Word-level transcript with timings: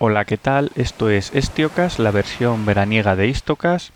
Hola, 0.00 0.24
¿qué 0.26 0.36
tal? 0.36 0.70
Esto 0.76 1.10
es 1.10 1.34
Estiocas, 1.34 1.98
la 1.98 2.12
versión 2.12 2.64
veraniega 2.64 3.16
de 3.16 3.26
Istocas. 3.26 3.90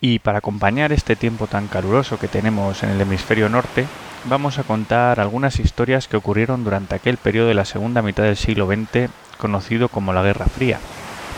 Y 0.00 0.18
para 0.18 0.38
acompañar 0.38 0.90
este 0.90 1.14
tiempo 1.14 1.46
tan 1.46 1.68
caluroso 1.68 2.18
que 2.18 2.26
tenemos 2.26 2.82
en 2.82 2.90
el 2.90 3.00
hemisferio 3.00 3.48
norte, 3.48 3.86
vamos 4.24 4.58
a 4.58 4.64
contar 4.64 5.20
algunas 5.20 5.60
historias 5.60 6.08
que 6.08 6.16
ocurrieron 6.16 6.64
durante 6.64 6.96
aquel 6.96 7.16
periodo 7.16 7.46
de 7.46 7.54
la 7.54 7.64
segunda 7.64 8.02
mitad 8.02 8.24
del 8.24 8.36
siglo 8.36 8.66
XX, 8.66 9.08
conocido 9.38 9.88
como 9.88 10.12
la 10.12 10.24
Guerra 10.24 10.46
Fría, 10.46 10.80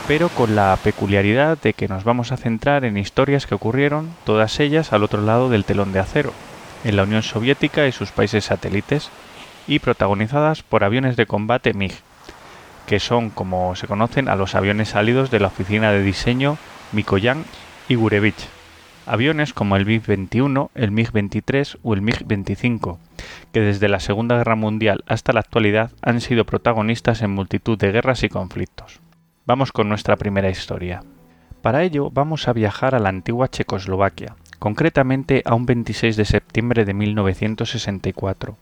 pero 0.09 0.31
con 0.31 0.57
la 0.57 0.79
peculiaridad 0.83 1.59
de 1.59 1.75
que 1.75 1.87
nos 1.87 2.03
vamos 2.03 2.33
a 2.33 2.39
centrar 2.39 2.87
en 2.87 2.97
historias 2.97 3.47
que 3.47 3.57
ocurrieron, 3.57 4.09
todas 4.25 4.59
ellas 4.59 4.95
al 4.95 5.05
otro 5.05 5.21
lado 5.21 5.51
del 5.51 5.67
telón 5.67 5.93
de 5.93 5.99
acero, 5.99 6.33
en 6.83 6.97
la 6.97 7.03
Unión 7.03 7.23
Soviética 7.23 7.87
y 7.87 7.93
sus 7.93 8.11
países 8.11 8.47
satélites, 8.47 9.11
y 9.67 9.81
protagonizadas 9.81 10.63
por 10.63 10.83
aviones 10.83 11.17
de 11.17 11.27
combate 11.27 11.75
MiG, 11.75 11.93
que 12.87 13.01
son, 13.01 13.31
como 13.31 13.75
se 13.75 13.87
conocen, 13.87 14.29
a 14.29 14.37
los 14.37 14.55
aviones 14.55 14.91
salidos 14.91 15.31
de 15.31 15.41
la 15.41 15.49
oficina 15.49 15.91
de 15.91 16.03
diseño 16.03 16.57
Mikoyan 16.93 17.45
y 17.89 17.97
Gurevich. 17.97 18.49
Aviones 19.07 19.53
como 19.53 19.77
el 19.77 19.87
MiG-21, 19.87 20.71
el 20.75 20.91
MiG-23 20.93 21.79
o 21.83 21.95
el 21.95 22.03
MiG-25, 22.03 22.99
que 23.53 23.61
desde 23.61 23.89
la 23.89 24.01
Segunda 24.01 24.37
Guerra 24.37 24.57
Mundial 24.57 25.05
hasta 25.07 25.33
la 25.33 25.41
actualidad 25.41 25.93
han 26.03 26.21
sido 26.21 26.45
protagonistas 26.45 27.23
en 27.23 27.31
multitud 27.31 27.79
de 27.79 27.93
guerras 27.93 28.25
y 28.25 28.29
conflictos. 28.29 29.01
Vamos 29.45 29.71
con 29.71 29.89
nuestra 29.89 30.17
primera 30.17 30.51
historia. 30.51 31.03
Para 31.63 31.85
ello 31.85 32.11
vamos 32.11 32.49
a 32.49 32.53
viajar 32.53 32.95
a 32.95 32.99
la 32.99 33.09
antigua 33.09 33.49
Checoslovaquia, 33.49 34.35
concretamente 34.59 35.43
a 35.45 35.55
un 35.55 35.67
26 35.67 36.17
de 36.17 36.25
septiembre 36.25 36.85
de 36.85 36.95
1964 36.95 38.57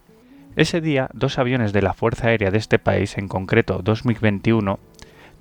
ese 0.56 0.80
día, 0.80 1.08
dos 1.12 1.38
aviones 1.38 1.72
de 1.72 1.82
la 1.82 1.94
Fuerza 1.94 2.28
Aérea 2.28 2.50
de 2.50 2.58
este 2.58 2.78
país, 2.78 3.18
en 3.18 3.26
concreto 3.26 3.80
2021, 3.82 4.78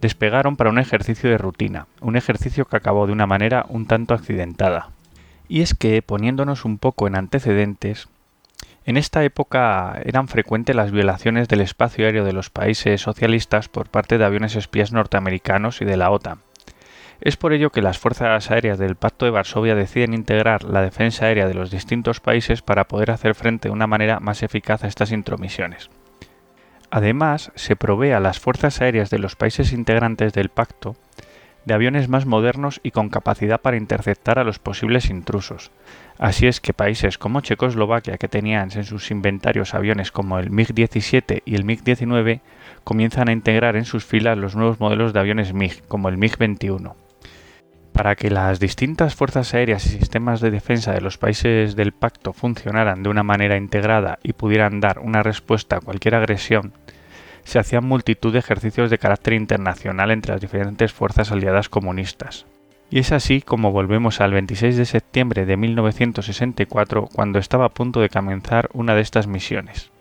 despegaron 0.01 0.55
para 0.57 0.69
un 0.69 0.79
ejercicio 0.79 1.29
de 1.29 1.37
rutina, 1.37 1.87
un 2.01 2.15
ejercicio 2.15 2.65
que 2.65 2.77
acabó 2.77 3.05
de 3.05 3.13
una 3.13 3.27
manera 3.27 3.65
un 3.69 3.85
tanto 3.85 4.13
accidentada. 4.13 4.89
Y 5.47 5.61
es 5.61 5.75
que, 5.75 6.01
poniéndonos 6.01 6.65
un 6.65 6.77
poco 6.77 7.07
en 7.07 7.15
antecedentes, 7.15 8.07
en 8.85 8.97
esta 8.97 9.23
época 9.23 10.01
eran 10.03 10.27
frecuentes 10.27 10.75
las 10.75 10.91
violaciones 10.91 11.47
del 11.47 11.61
espacio 11.61 12.05
aéreo 12.05 12.25
de 12.25 12.33
los 12.33 12.49
países 12.49 12.99
socialistas 12.99 13.69
por 13.69 13.89
parte 13.89 14.17
de 14.17 14.25
aviones 14.25 14.55
espías 14.55 14.91
norteamericanos 14.91 15.81
y 15.81 15.85
de 15.85 15.95
la 15.95 16.09
OTAN, 16.09 16.39
es 17.21 17.37
por 17.37 17.53
ello 17.53 17.71
que 17.71 17.81
las 17.81 17.99
fuerzas 17.99 18.51
aéreas 18.51 18.77
del 18.77 18.95
Pacto 18.95 19.25
de 19.25 19.31
Varsovia 19.31 19.75
deciden 19.75 20.13
integrar 20.13 20.63
la 20.63 20.81
defensa 20.81 21.25
aérea 21.25 21.47
de 21.47 21.53
los 21.53 21.71
distintos 21.71 22.19
países 22.19 22.61
para 22.61 22.87
poder 22.87 23.11
hacer 23.11 23.35
frente 23.35 23.69
de 23.69 23.73
una 23.73 23.87
manera 23.87 24.19
más 24.19 24.43
eficaz 24.43 24.83
a 24.83 24.87
estas 24.87 25.11
intromisiones. 25.11 25.89
Además, 26.91 27.51
se 27.55 27.75
provee 27.75 28.11
a 28.11 28.19
las 28.19 28.39
fuerzas 28.39 28.81
aéreas 28.81 29.09
de 29.09 29.19
los 29.19 29.35
países 29.35 29.73
integrantes 29.73 30.33
del 30.33 30.49
pacto 30.49 30.95
de 31.65 31.73
aviones 31.73 32.09
más 32.09 32.25
modernos 32.25 32.81
y 32.83 32.91
con 32.91 33.09
capacidad 33.09 33.61
para 33.61 33.77
interceptar 33.77 34.39
a 34.39 34.43
los 34.43 34.59
posibles 34.59 35.09
intrusos. 35.09 35.71
Así 36.17 36.47
es 36.47 36.59
que 36.59 36.73
países 36.73 37.17
como 37.17 37.41
Checoslovaquia, 37.41 38.17
que 38.17 38.27
tenían 38.27 38.69
en 38.75 38.83
sus 38.83 39.11
inventarios 39.11 39.73
aviones 39.73 40.11
como 40.11 40.39
el 40.39 40.51
MiG-17 40.51 41.41
y 41.45 41.55
el 41.55 41.65
MiG-19, 41.65 42.41
comienzan 42.83 43.29
a 43.29 43.33
integrar 43.33 43.75
en 43.75 43.85
sus 43.85 44.05
filas 44.05 44.37
los 44.37 44.55
nuevos 44.55 44.79
modelos 44.79 45.13
de 45.13 45.19
aviones 45.19 45.53
MiG, 45.53 45.83
como 45.87 46.09
el 46.09 46.17
MiG-21. 46.17 46.93
Para 47.93 48.15
que 48.15 48.31
las 48.31 48.59
distintas 48.59 49.13
fuerzas 49.13 49.53
aéreas 49.53 49.85
y 49.85 49.89
sistemas 49.89 50.41
de 50.41 50.49
defensa 50.49 50.91
de 50.91 51.01
los 51.01 51.19
países 51.19 51.75
del 51.75 51.91
pacto 51.91 52.33
funcionaran 52.33 53.03
de 53.03 53.09
una 53.09 53.21
manera 53.21 53.55
integrada 53.55 54.17
y 54.23 54.33
pudieran 54.33 54.79
dar 54.79 54.99
una 54.99 55.21
respuesta 55.21 55.77
a 55.77 55.79
cualquier 55.79 56.15
agresión, 56.15 56.73
se 57.43 57.59
hacían 57.59 57.85
multitud 57.85 58.33
de 58.33 58.39
ejercicios 58.39 58.89
de 58.89 58.97
carácter 58.97 59.33
internacional 59.33 60.11
entre 60.11 60.33
las 60.33 60.41
diferentes 60.41 60.91
fuerzas 60.91 61.31
aliadas 61.31 61.69
comunistas. 61.69 62.45
Y 62.89 62.99
es 62.99 63.11
así 63.11 63.41
como 63.41 63.71
volvemos 63.71 64.21
al 64.21 64.33
26 64.33 64.77
de 64.77 64.85
septiembre 64.85 65.45
de 65.45 65.57
1964 65.57 67.09
cuando 67.13 67.39
estaba 67.39 67.65
a 67.65 67.73
punto 67.73 67.99
de 67.99 68.09
comenzar 68.09 68.69
una 68.73 68.95
de 68.95 69.01
estas 69.01 69.27
misiones. 69.27 69.91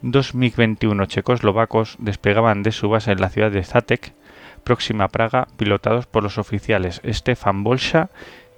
Dos 0.00 0.34
MiG-21 0.34 1.06
checoslovacos 1.06 1.96
despegaban 1.98 2.62
de 2.62 2.72
su 2.72 2.88
base 2.88 3.10
en 3.12 3.20
la 3.20 3.30
ciudad 3.30 3.50
de 3.50 3.64
Zatek 3.64 4.12
próxima 4.58 5.04
a 5.04 5.08
Praga, 5.08 5.48
pilotados 5.56 6.06
por 6.06 6.22
los 6.22 6.38
oficiales 6.38 7.00
Stefan 7.04 7.64
Bolsha 7.64 8.10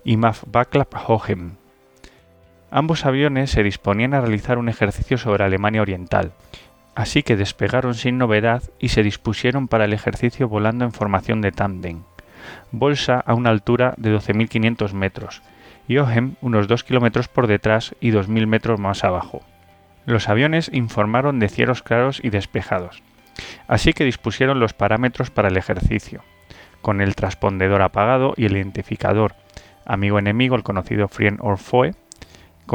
y 0.04 0.16
Maf 0.16 0.44
Václav 0.46 0.88
Hohem. 1.06 1.52
Ambos 2.70 3.04
aviones 3.04 3.50
se 3.50 3.62
disponían 3.62 4.14
a 4.14 4.20
realizar 4.20 4.58
un 4.58 4.68
ejercicio 4.68 5.18
sobre 5.18 5.44
Alemania 5.44 5.82
Oriental, 5.82 6.32
así 6.94 7.22
que 7.22 7.36
despegaron 7.36 7.94
sin 7.94 8.18
novedad 8.18 8.62
y 8.78 8.88
se 8.88 9.02
dispusieron 9.02 9.68
para 9.68 9.84
el 9.84 9.92
ejercicio 9.92 10.48
volando 10.48 10.84
en 10.84 10.92
formación 10.92 11.40
de 11.40 11.52
tándem. 11.52 12.02
Bolsa 12.70 13.20
a 13.20 13.34
una 13.34 13.50
altura 13.50 13.94
de 13.96 14.14
12.500 14.16 14.92
metros 14.92 15.42
y 15.88 15.98
Ohem 15.98 16.36
unos 16.40 16.68
2 16.68 16.84
kilómetros 16.84 17.28
por 17.28 17.46
detrás 17.46 17.94
y 18.00 18.12
2.000 18.12 18.46
metros 18.46 18.78
más 18.78 19.02
abajo. 19.02 19.42
Los 20.06 20.28
aviones 20.28 20.70
informaron 20.72 21.40
de 21.40 21.48
cielos 21.48 21.82
claros 21.82 22.20
y 22.22 22.30
despejados. 22.30 23.02
Así 23.68 23.92
que 23.92 24.04
dispusieron 24.04 24.60
los 24.60 24.72
parámetros 24.72 25.30
para 25.30 25.48
el 25.48 25.56
ejercicio, 25.56 26.22
con 26.82 27.00
el 27.00 27.14
transpondedor 27.14 27.82
apagado 27.82 28.34
y 28.36 28.46
el 28.46 28.56
identificador 28.56 29.34
amigo-enemigo, 29.84 30.56
el 30.56 30.62
conocido 30.62 31.08
Friend 31.08 31.38
or 31.40 31.58
Foe, 31.58 31.94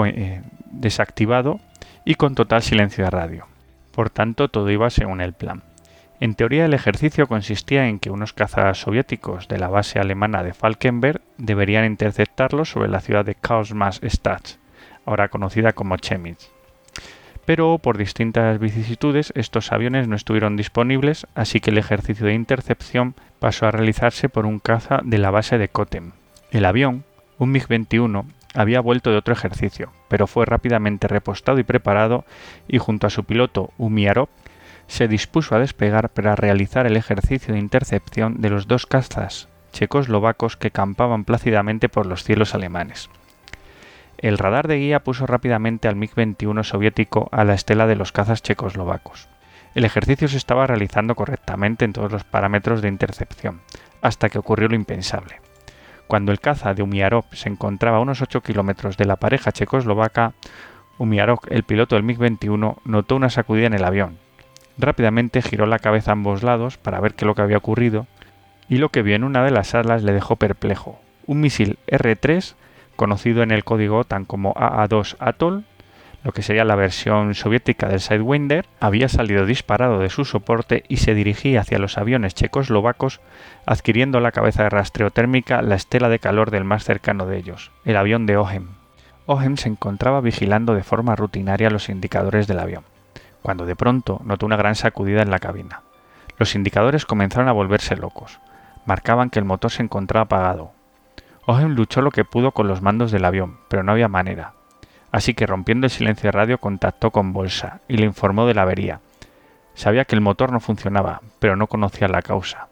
eh, 0.06 0.42
desactivado 0.72 1.60
y 2.04 2.16
con 2.16 2.36
total 2.36 2.62
silencio 2.62 3.06
de 3.06 3.10
radio. 3.10 3.48
Por 3.92 4.10
tanto, 4.10 4.50
todo 4.50 4.70
iba 4.70 4.90
según 4.90 5.22
el 5.22 5.34
plan. 5.34 5.64
En 6.20 6.36
teoría, 6.36 6.66
el 6.66 6.74
ejercicio 6.74 7.28
consistía 7.28 7.88
en 7.88 8.00
que 8.00 8.10
unos 8.10 8.34
cazas 8.34 8.80
soviéticos 8.80 9.48
de 9.48 9.60
la 9.60 9.68
base 9.68 10.00
alemana 10.00 10.44
de 10.44 10.54
Falkenberg 10.54 11.22
deberían 11.38 11.86
interceptarlos 11.86 12.70
sobre 12.70 12.90
la 12.90 13.02
ciudad 13.02 13.26
de 13.26 13.36
Karlsmannstadt, 13.36 14.58
ahora 15.06 15.28
conocida 15.28 15.74
como 15.74 15.98
Chemnitz 15.98 16.55
pero 17.46 17.78
por 17.78 17.98
distintas 17.98 18.60
vicisitudes 18.60 19.32
estos 19.36 19.72
aviones 19.72 20.08
no 20.08 20.16
estuvieron 20.16 20.58
disponibles, 20.58 21.28
así 21.36 21.60
que 21.60 21.72
el 21.72 21.78
ejercicio 21.78 22.26
de 22.26 22.34
intercepción 22.34 23.16
pasó 23.40 23.68
a 23.68 23.72
realizarse 23.72 24.30
por 24.30 24.46
un 24.46 24.60
caza 24.60 25.02
de 25.04 25.18
la 25.18 25.32
base 25.32 25.58
de 25.58 25.70
Kotem. 25.70 26.12
El 26.52 26.66
avión, 26.66 27.04
un 27.38 27.54
MiG-21, 27.54 28.26
había 28.54 28.80
vuelto 28.80 29.12
de 29.12 29.18
otro 29.18 29.34
ejercicio, 29.34 29.92
pero 30.08 30.28
fue 30.28 30.46
rápidamente 30.46 31.08
repostado 31.08 31.60
y 31.60 31.64
preparado 31.64 32.26
y 32.68 32.78
junto 32.78 33.08
a 33.08 33.10
su 33.10 33.24
piloto 33.24 33.72
Umiarov 33.78 34.30
se 34.88 35.08
dispuso 35.08 35.56
a 35.56 35.60
despegar 35.60 36.10
para 36.10 36.36
realizar 36.36 36.86
el 36.86 36.96
ejercicio 36.96 37.54
de 37.54 37.60
intercepción 37.60 38.42
de 38.42 38.50
los 38.50 38.68
dos 38.68 38.86
cazas 38.86 39.50
checoslovacos 39.76 40.56
que 40.56 40.72
campaban 40.72 41.26
plácidamente 41.26 41.90
por 41.90 42.06
los 42.06 42.24
cielos 42.24 42.56
alemanes. 42.56 43.10
El 44.18 44.38
radar 44.38 44.68
de 44.68 44.78
guía 44.78 45.04
puso 45.04 45.28
rápidamente 45.28 45.88
al 45.88 45.96
MiG-21 45.96 46.64
soviético 46.64 47.30
a 47.32 47.44
la 47.44 47.54
estela 47.54 47.86
de 47.86 47.96
los 47.96 48.12
cazas 48.12 48.42
checoslovacos. 48.42 49.28
El 49.76 49.84
ejercicio 49.84 50.28
se 50.30 50.38
estaba 50.38 50.68
realizando 50.68 51.16
correctamente 51.16 51.84
en 51.84 51.92
todos 51.92 52.12
los 52.12 52.24
parámetros 52.24 52.82
de 52.82 52.88
intercepción, 52.88 53.60
hasta 54.02 54.30
que 54.30 54.40
ocurrió 54.40 54.70
lo 54.70 54.76
impensable. 54.76 55.42
Cuando 56.08 56.32
el 56.32 56.40
caza 56.40 56.74
de 56.74 56.82
Umiarov 56.82 57.26
se 57.34 57.50
encontraba 57.50 57.98
a 57.98 58.02
unos 58.02 58.22
8 58.22 58.42
kilómetros 58.42 58.96
de 58.96 59.06
la 59.06 59.18
pareja 59.18 59.52
checoslovaca, 59.52 60.34
Umiarov, 60.98 61.40
el 61.50 61.64
piloto 61.64 61.96
del 61.96 62.06
MiG-21, 62.06 62.78
notó 62.86 63.16
una 63.18 63.30
sacudida 63.30 63.68
en 63.68 63.74
el 63.74 63.84
avión. 63.84 64.18
Rápidamente 64.78 65.42
giró 65.42 65.66
la 65.66 65.80
cabeza 65.80 66.12
a 66.12 66.14
ambos 66.14 66.42
lados 66.42 66.78
para 66.78 67.02
ver 67.02 67.16
qué 67.16 67.26
lo 67.26 67.36
que 67.36 67.42
había 67.42 67.58
ocurrido, 67.58 68.08
y 68.70 68.78
lo 68.78 68.90
que 68.90 69.02
vio 69.02 69.16
en 69.16 69.24
una 69.24 69.44
de 69.44 69.52
las 69.52 69.76
alas 69.76 70.04
le 70.04 70.14
dejó 70.14 70.38
perplejo. 70.38 71.00
Un 71.28 71.42
misil 71.42 71.80
R-3 71.88 72.56
conocido 72.96 73.44
en 73.44 73.52
el 73.52 73.64
código 73.64 74.04
tan 74.04 74.26
como 74.26 74.54
AA2 74.54 75.16
Atoll, 75.20 75.66
lo 76.26 76.32
que 76.32 76.42
sería 76.42 76.66
la 76.66 76.76
versión 76.76 77.36
soviética 77.36 77.88
del 77.88 78.00
Sidewinder, 78.00 78.66
había 78.80 79.10
salido 79.10 79.46
disparado 79.46 80.00
de 80.00 80.10
su 80.10 80.26
soporte 80.26 80.84
y 80.88 80.98
se 80.98 81.14
dirigía 81.14 81.62
hacia 81.62 81.78
los 81.78 82.00
aviones 82.00 82.34
checoslovacos, 82.34 83.22
adquiriendo 83.68 84.20
la 84.20 84.32
cabeza 84.32 84.64
de 84.64 84.70
rastreo 84.70 85.12
térmica 85.12 85.62
la 85.62 85.76
estela 85.76 86.10
de 86.10 86.18
calor 86.18 86.50
del 86.50 86.64
más 86.64 86.84
cercano 86.84 87.28
de 87.28 87.38
ellos, 87.38 87.72
el 87.84 87.96
avión 87.96 88.26
de 88.26 88.38
Ohem. 88.38 88.70
Ohem 89.28 89.56
se 89.58 89.70
encontraba 89.70 90.20
vigilando 90.20 90.74
de 90.74 90.82
forma 90.82 91.16
rutinaria 91.16 91.70
los 91.70 91.90
indicadores 91.90 92.48
del 92.48 92.60
avión, 92.60 92.86
cuando 93.44 93.68
de 93.68 93.76
pronto 93.76 94.20
notó 94.24 94.48
una 94.48 94.58
gran 94.58 94.74
sacudida 94.74 95.22
en 95.22 95.30
la 95.30 95.38
cabina. 95.38 95.84
Los 96.38 96.56
indicadores 96.56 97.06
comenzaron 97.06 97.50
a 97.50 97.54
volverse 97.54 97.96
locos. 97.96 98.40
Marcaban 98.88 99.30
que 99.30 99.38
el 99.38 99.46
motor 99.46 99.72
se 99.72 99.84
encontraba 99.84 100.24
apagado, 100.24 100.74
Ohem 101.48 101.76
luchó 101.76 102.02
lo 102.02 102.10
que 102.10 102.26
pudo 102.26 102.52
con 102.52 102.68
los 102.68 102.82
mandos 102.82 103.12
del 103.12 103.24
avión, 103.24 103.58
pero 103.68 103.84
no 103.84 103.92
había 103.92 104.08
manera. 104.08 104.54
Así 105.12 105.34
que 105.36 105.46
rompiendo 105.46 105.86
el 105.86 105.92
silencio 105.92 106.28
de 106.28 106.32
radio 106.32 106.58
contactó 106.58 107.12
con 107.12 107.34
Bolsa 107.34 107.82
y 107.88 107.98
le 107.98 108.06
informó 108.06 108.48
de 108.48 108.56
la 108.56 108.64
avería. 108.64 109.00
Sabía 109.76 110.06
que 110.06 110.16
el 110.16 110.22
motor 110.22 110.52
no 110.52 110.60
funcionaba, 110.60 111.22
pero 111.40 111.56
no 111.56 111.68
conocía 111.68 112.08
la 112.08 112.22
causa, 112.22 112.68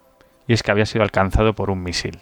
y 0.47 0.53
es 0.53 0.63
que 0.63 0.71
había 0.71 0.87
sido 0.87 1.03
alcanzado 1.03 1.53
por 1.53 1.69
un 1.69 1.83
misil. 1.83 2.19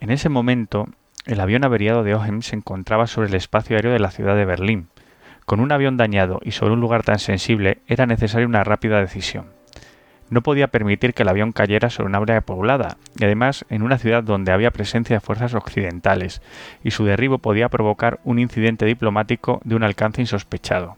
En 0.00 0.10
ese 0.10 0.28
momento, 0.28 0.88
el 1.26 1.40
avión 1.40 1.64
averiado 1.64 2.02
de 2.02 2.14
Ohem 2.14 2.40
se 2.40 2.56
encontraba 2.56 3.06
sobre 3.06 3.28
el 3.28 3.34
espacio 3.34 3.76
aéreo 3.76 3.92
de 3.92 4.00
la 4.00 4.10
ciudad 4.10 4.34
de 4.34 4.46
Berlín. 4.46 4.88
Con 5.44 5.60
un 5.60 5.72
avión 5.72 5.96
dañado 5.96 6.40
y 6.42 6.52
sobre 6.52 6.72
un 6.72 6.80
lugar 6.80 7.02
tan 7.02 7.18
sensible 7.18 7.82
era 7.86 8.06
necesaria 8.06 8.46
una 8.46 8.64
rápida 8.64 8.98
decisión. 8.98 9.46
No 10.32 10.40
podía 10.40 10.68
permitir 10.68 11.12
que 11.12 11.24
el 11.24 11.28
avión 11.28 11.52
cayera 11.52 11.90
sobre 11.90 12.08
una 12.08 12.16
área 12.16 12.40
poblada, 12.40 12.96
y 13.18 13.24
además 13.24 13.66
en 13.68 13.82
una 13.82 13.98
ciudad 13.98 14.24
donde 14.24 14.50
había 14.50 14.70
presencia 14.70 15.16
de 15.16 15.20
fuerzas 15.20 15.52
occidentales, 15.52 16.40
y 16.82 16.90
su 16.90 17.04
derribo 17.04 17.36
podía 17.36 17.68
provocar 17.68 18.18
un 18.24 18.38
incidente 18.38 18.86
diplomático 18.86 19.60
de 19.64 19.74
un 19.76 19.82
alcance 19.82 20.22
insospechado. 20.22 20.96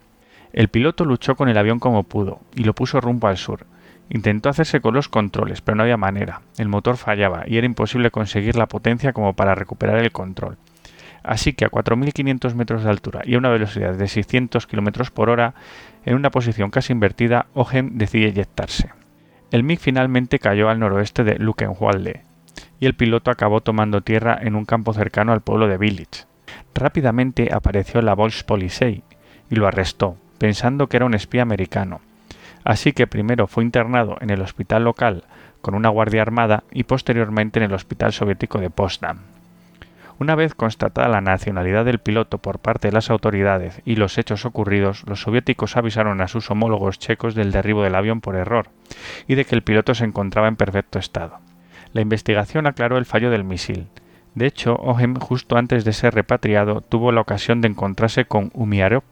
El 0.53 0.69
piloto 0.69 1.05
luchó 1.05 1.35
con 1.35 1.49
el 1.49 1.59
avión 1.59 1.81
como 1.81 2.05
pudo, 2.05 2.43
y 2.55 2.63
lo 2.63 2.75
puso 2.75 3.01
rumbo 3.01 3.27
al 3.27 3.37
sur. 3.37 3.67
Intentó 4.09 4.51
hacerse 4.51 4.81
con 4.81 4.95
los 4.95 5.09
controles, 5.09 5.63
pero 5.63 5.75
no 5.75 5.83
había 5.83 5.97
manera. 5.97 6.43
El 6.57 6.69
motor 6.69 6.97
fallaba, 6.97 7.43
y 7.49 7.59
era 7.59 7.67
imposible 7.67 8.13
conseguir 8.13 8.55
la 8.55 8.69
potencia 8.69 9.13
como 9.13 9.33
para 9.33 9.57
recuperar 9.57 9.99
el 9.99 10.13
control. 10.13 10.59
Así 11.25 11.55
que 11.55 11.65
a 11.65 11.71
4.500 11.71 12.55
metros 12.55 12.85
de 12.85 12.91
altura 12.91 13.23
y 13.25 13.35
a 13.35 13.39
una 13.39 13.49
velocidad 13.49 13.95
de 13.95 14.07
600 14.07 14.69
km 14.69 15.11
por 15.11 15.29
hora, 15.29 15.55
en 16.05 16.15
una 16.15 16.31
posición 16.31 16.71
casi 16.71 16.93
invertida, 16.93 17.47
Ogen 17.55 17.99
decide 17.99 18.29
eyectarse. 18.29 18.91
El 19.51 19.63
MiG 19.63 19.79
finalmente 19.79 20.39
cayó 20.39 20.69
al 20.69 20.81
noroeste 20.81 21.25
de 21.25 21.39
Luckenwalde 21.39 22.23
y 22.81 22.87
el 22.87 22.95
piloto 22.95 23.31
acabó 23.31 23.61
tomando 23.61 24.01
tierra 24.01 24.39
en 24.41 24.55
un 24.55 24.65
campo 24.65 24.93
cercano 24.93 25.33
al 25.33 25.43
pueblo 25.43 25.69
de 25.69 25.79
Village. 25.79 26.25
Rápidamente 26.75 27.51
apareció 27.53 28.03
la 28.03 28.15
Volkspolizei 28.15 29.05
y 29.51 29.55
lo 29.55 29.67
arrestó, 29.67 30.17
pensando 30.39 30.89
que 30.89 30.97
era 30.97 31.07
un 31.07 31.15
espía 31.15 31.43
americano. 31.43 32.01
Así 32.65 32.93
que 32.93 33.07
primero 33.07 33.47
fue 33.47 33.65
internado 33.65 34.17
en 34.21 34.31
el 34.31 34.41
hospital 34.41 34.85
local 34.85 35.25
con 35.61 35.75
una 35.75 35.89
guardia 35.89 36.23
armada 36.23 36.65
y 36.73 36.85
posteriormente 36.85 37.59
en 37.59 37.65
el 37.65 37.75
hospital 37.75 38.13
soviético 38.13 38.59
de 38.59 38.71
Potsdam. 38.71 39.34
Una 40.19 40.37
vez 40.37 40.55
constatada 40.55 41.09
la 41.09 41.21
nacionalidad 41.21 41.85
del 41.85 41.99
piloto 41.99 42.39
por 42.39 42.61
parte 42.61 42.89
de 42.89 42.93
las 42.93 43.11
autoridades 43.11 43.83
y 43.85 43.97
los 43.97 44.17
hechos 44.17 44.45
ocurridos, 44.45 45.03
los 45.07 45.23
soviéticos 45.23 45.77
avisaron 45.77 46.21
a 46.21 46.29
sus 46.29 46.51
homólogos 46.51 47.01
checos 47.01 47.35
del 47.35 47.51
derribo 47.51 47.83
del 47.83 47.97
avión 47.97 48.21
por 48.21 48.37
error 48.37 48.69
y 49.27 49.35
de 49.35 49.45
que 49.45 49.57
el 49.57 49.63
piloto 49.63 49.95
se 49.95 50.05
encontraba 50.05 50.47
en 50.47 50.57
perfecto 50.57 51.01
estado. 51.01 51.41
La 51.93 52.01
investigación 52.01 52.67
aclaró 52.67 52.97
el 52.97 53.07
fallo 53.07 53.31
del 53.31 53.43
misil. 53.43 53.89
De 54.37 54.47
hecho, 54.47 54.77
Ohem, 54.77 55.17
justo 55.17 55.57
antes 55.57 55.85
de 55.85 55.93
ser 55.93 56.15
repatriado, 56.15 56.81
tuvo 56.81 57.11
la 57.11 57.21
ocasión 57.21 57.61
de 57.61 57.69
encontrarse 57.69 58.25
con 58.25 58.51
Umiarov, 58.55 59.03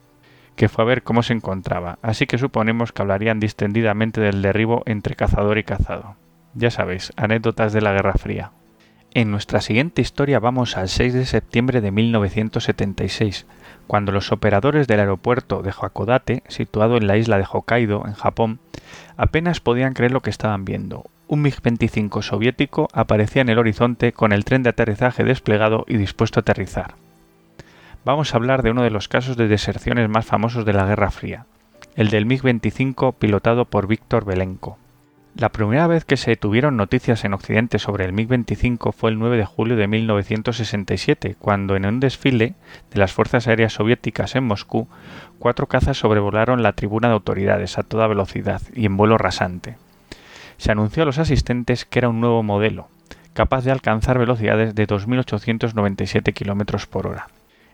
que 0.55 0.69
fue 0.69 0.83
a 0.83 0.87
ver 0.87 1.03
cómo 1.03 1.23
se 1.23 1.33
encontraba, 1.33 1.97
así 2.01 2.27
que 2.27 2.37
suponemos 2.37 2.91
que 2.91 3.01
hablarían 3.01 3.39
distendidamente 3.39 4.21
del 4.21 4.41
derribo 4.41 4.83
entre 4.85 5.15
cazador 5.15 5.57
y 5.57 5.63
cazado. 5.63 6.15
Ya 6.53 6.71
sabéis, 6.71 7.11
anécdotas 7.17 7.73
de 7.73 7.81
la 7.81 7.93
Guerra 7.93 8.13
Fría. 8.13 8.51
En 9.15 9.29
nuestra 9.29 9.61
siguiente 9.61 10.01
historia 10.01 10.39
vamos 10.39 10.75
al 10.75 10.89
6 10.89 11.13
de 11.13 11.27
septiembre 11.27 11.81
de 11.81 11.91
1976, 11.91 13.45
cuando 13.85 14.11
los 14.11 14.31
operadores 14.31 14.87
del 14.87 15.01
aeropuerto 15.01 15.61
de 15.61 15.69
Hakodate, 15.69 16.41
situado 16.47 16.97
en 16.97 17.05
la 17.05 17.15
isla 17.15 17.37
de 17.37 17.45
Hokkaido, 17.47 18.05
en 18.07 18.13
Japón, 18.13 18.57
apenas 19.15 19.59
podían 19.59 19.93
creer 19.93 20.11
lo 20.11 20.21
que 20.21 20.31
estaban 20.31 20.65
viendo. 20.65 21.05
Un 21.27 21.43
MiG-25 21.43 22.23
soviético 22.23 22.87
aparecía 22.91 23.43
en 23.43 23.49
el 23.49 23.59
horizonte 23.59 24.13
con 24.13 24.33
el 24.33 24.45
tren 24.45 24.63
de 24.63 24.71
aterrizaje 24.71 25.23
desplegado 25.23 25.85
y 25.87 25.97
dispuesto 25.97 26.39
a 26.39 26.41
aterrizar. 26.41 26.95
Vamos 28.05 28.33
a 28.33 28.37
hablar 28.37 28.63
de 28.63 28.71
uno 28.71 28.81
de 28.81 28.89
los 28.89 29.09
casos 29.09 29.37
de 29.37 29.47
deserciones 29.47 30.09
más 30.09 30.25
famosos 30.25 30.65
de 30.65 30.73
la 30.73 30.87
Guerra 30.87 31.11
Fría, 31.11 31.45
el 31.95 32.09
del 32.09 32.25
MiG-25 32.25 33.13
pilotado 33.13 33.65
por 33.65 33.85
Víctor 33.85 34.25
Belenko. 34.25 34.79
La 35.35 35.49
primera 35.49 35.87
vez 35.87 36.05
que 36.05 36.15
se 36.15 36.35
tuvieron 36.35 36.77
noticias 36.77 37.25
en 37.25 37.33
Occidente 37.33 37.79
sobre 37.79 38.05
el 38.05 38.13
MiG-25 38.13 38.93
fue 38.93 39.09
el 39.09 39.17
9 39.17 39.37
de 39.37 39.45
julio 39.45 39.75
de 39.75 39.87
1967, 39.87 41.35
cuando 41.39 41.75
en 41.75 41.87
un 41.87 41.99
desfile 41.99 42.53
de 42.91 42.99
las 42.99 43.13
Fuerzas 43.13 43.47
Aéreas 43.47 43.73
Soviéticas 43.73 44.35
en 44.35 44.43
Moscú, 44.43 44.87
cuatro 45.39 45.65
cazas 45.65 45.97
sobrevolaron 45.97 46.61
la 46.61 46.73
tribuna 46.73 47.07
de 47.07 47.15
autoridades 47.15 47.79
a 47.79 47.83
toda 47.83 48.05
velocidad 48.05 48.61
y 48.75 48.85
en 48.85 48.95
vuelo 48.95 49.17
rasante. 49.17 49.77
Se 50.57 50.71
anunció 50.71 51.01
a 51.01 51.07
los 51.07 51.17
asistentes 51.17 51.85
que 51.85 51.97
era 51.97 52.09
un 52.09 52.21
nuevo 52.21 52.43
modelo, 52.43 52.87
capaz 53.33 53.63
de 53.63 53.71
alcanzar 53.71 54.19
velocidades 54.19 54.75
de 54.75 54.87
2.897 54.87 56.31
km 56.35 56.85
por 56.85 57.07
hora. 57.07 57.27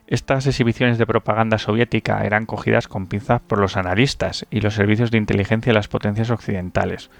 Estas 0.06 0.46
exhibiciones 0.46 0.96
de 0.96 1.06
propaganda 1.06 1.58
soviética 1.58 2.24
eran 2.24 2.46
cogidas 2.46 2.88
con 2.88 3.06
pinzas 3.06 3.42
por 3.42 3.58
los 3.60 3.76
analistas 3.76 4.46
y 4.50 4.60
los 4.60 4.74
servicios 4.74 5.10
de 5.10 5.18
inteligencia 5.18 5.70
de 5.70 5.74
las 5.74 5.86
potencias 5.86 6.30
occidentales, 6.30 7.10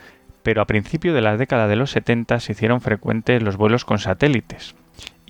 pero 0.43 0.63
a 0.63 0.67
principios 0.67 1.15
de 1.15 1.21
la 1.21 1.37
década 1.37 1.69
de 1.69 1.77
los 1.77 1.91
70 1.91 2.41
se 2.41 2.53
hicieron 2.53 2.81
frecuentes 2.81 3.43
los 3.43 3.57
vuelos 3.57 3.85
con 3.85 3.99
satélites 3.99 4.75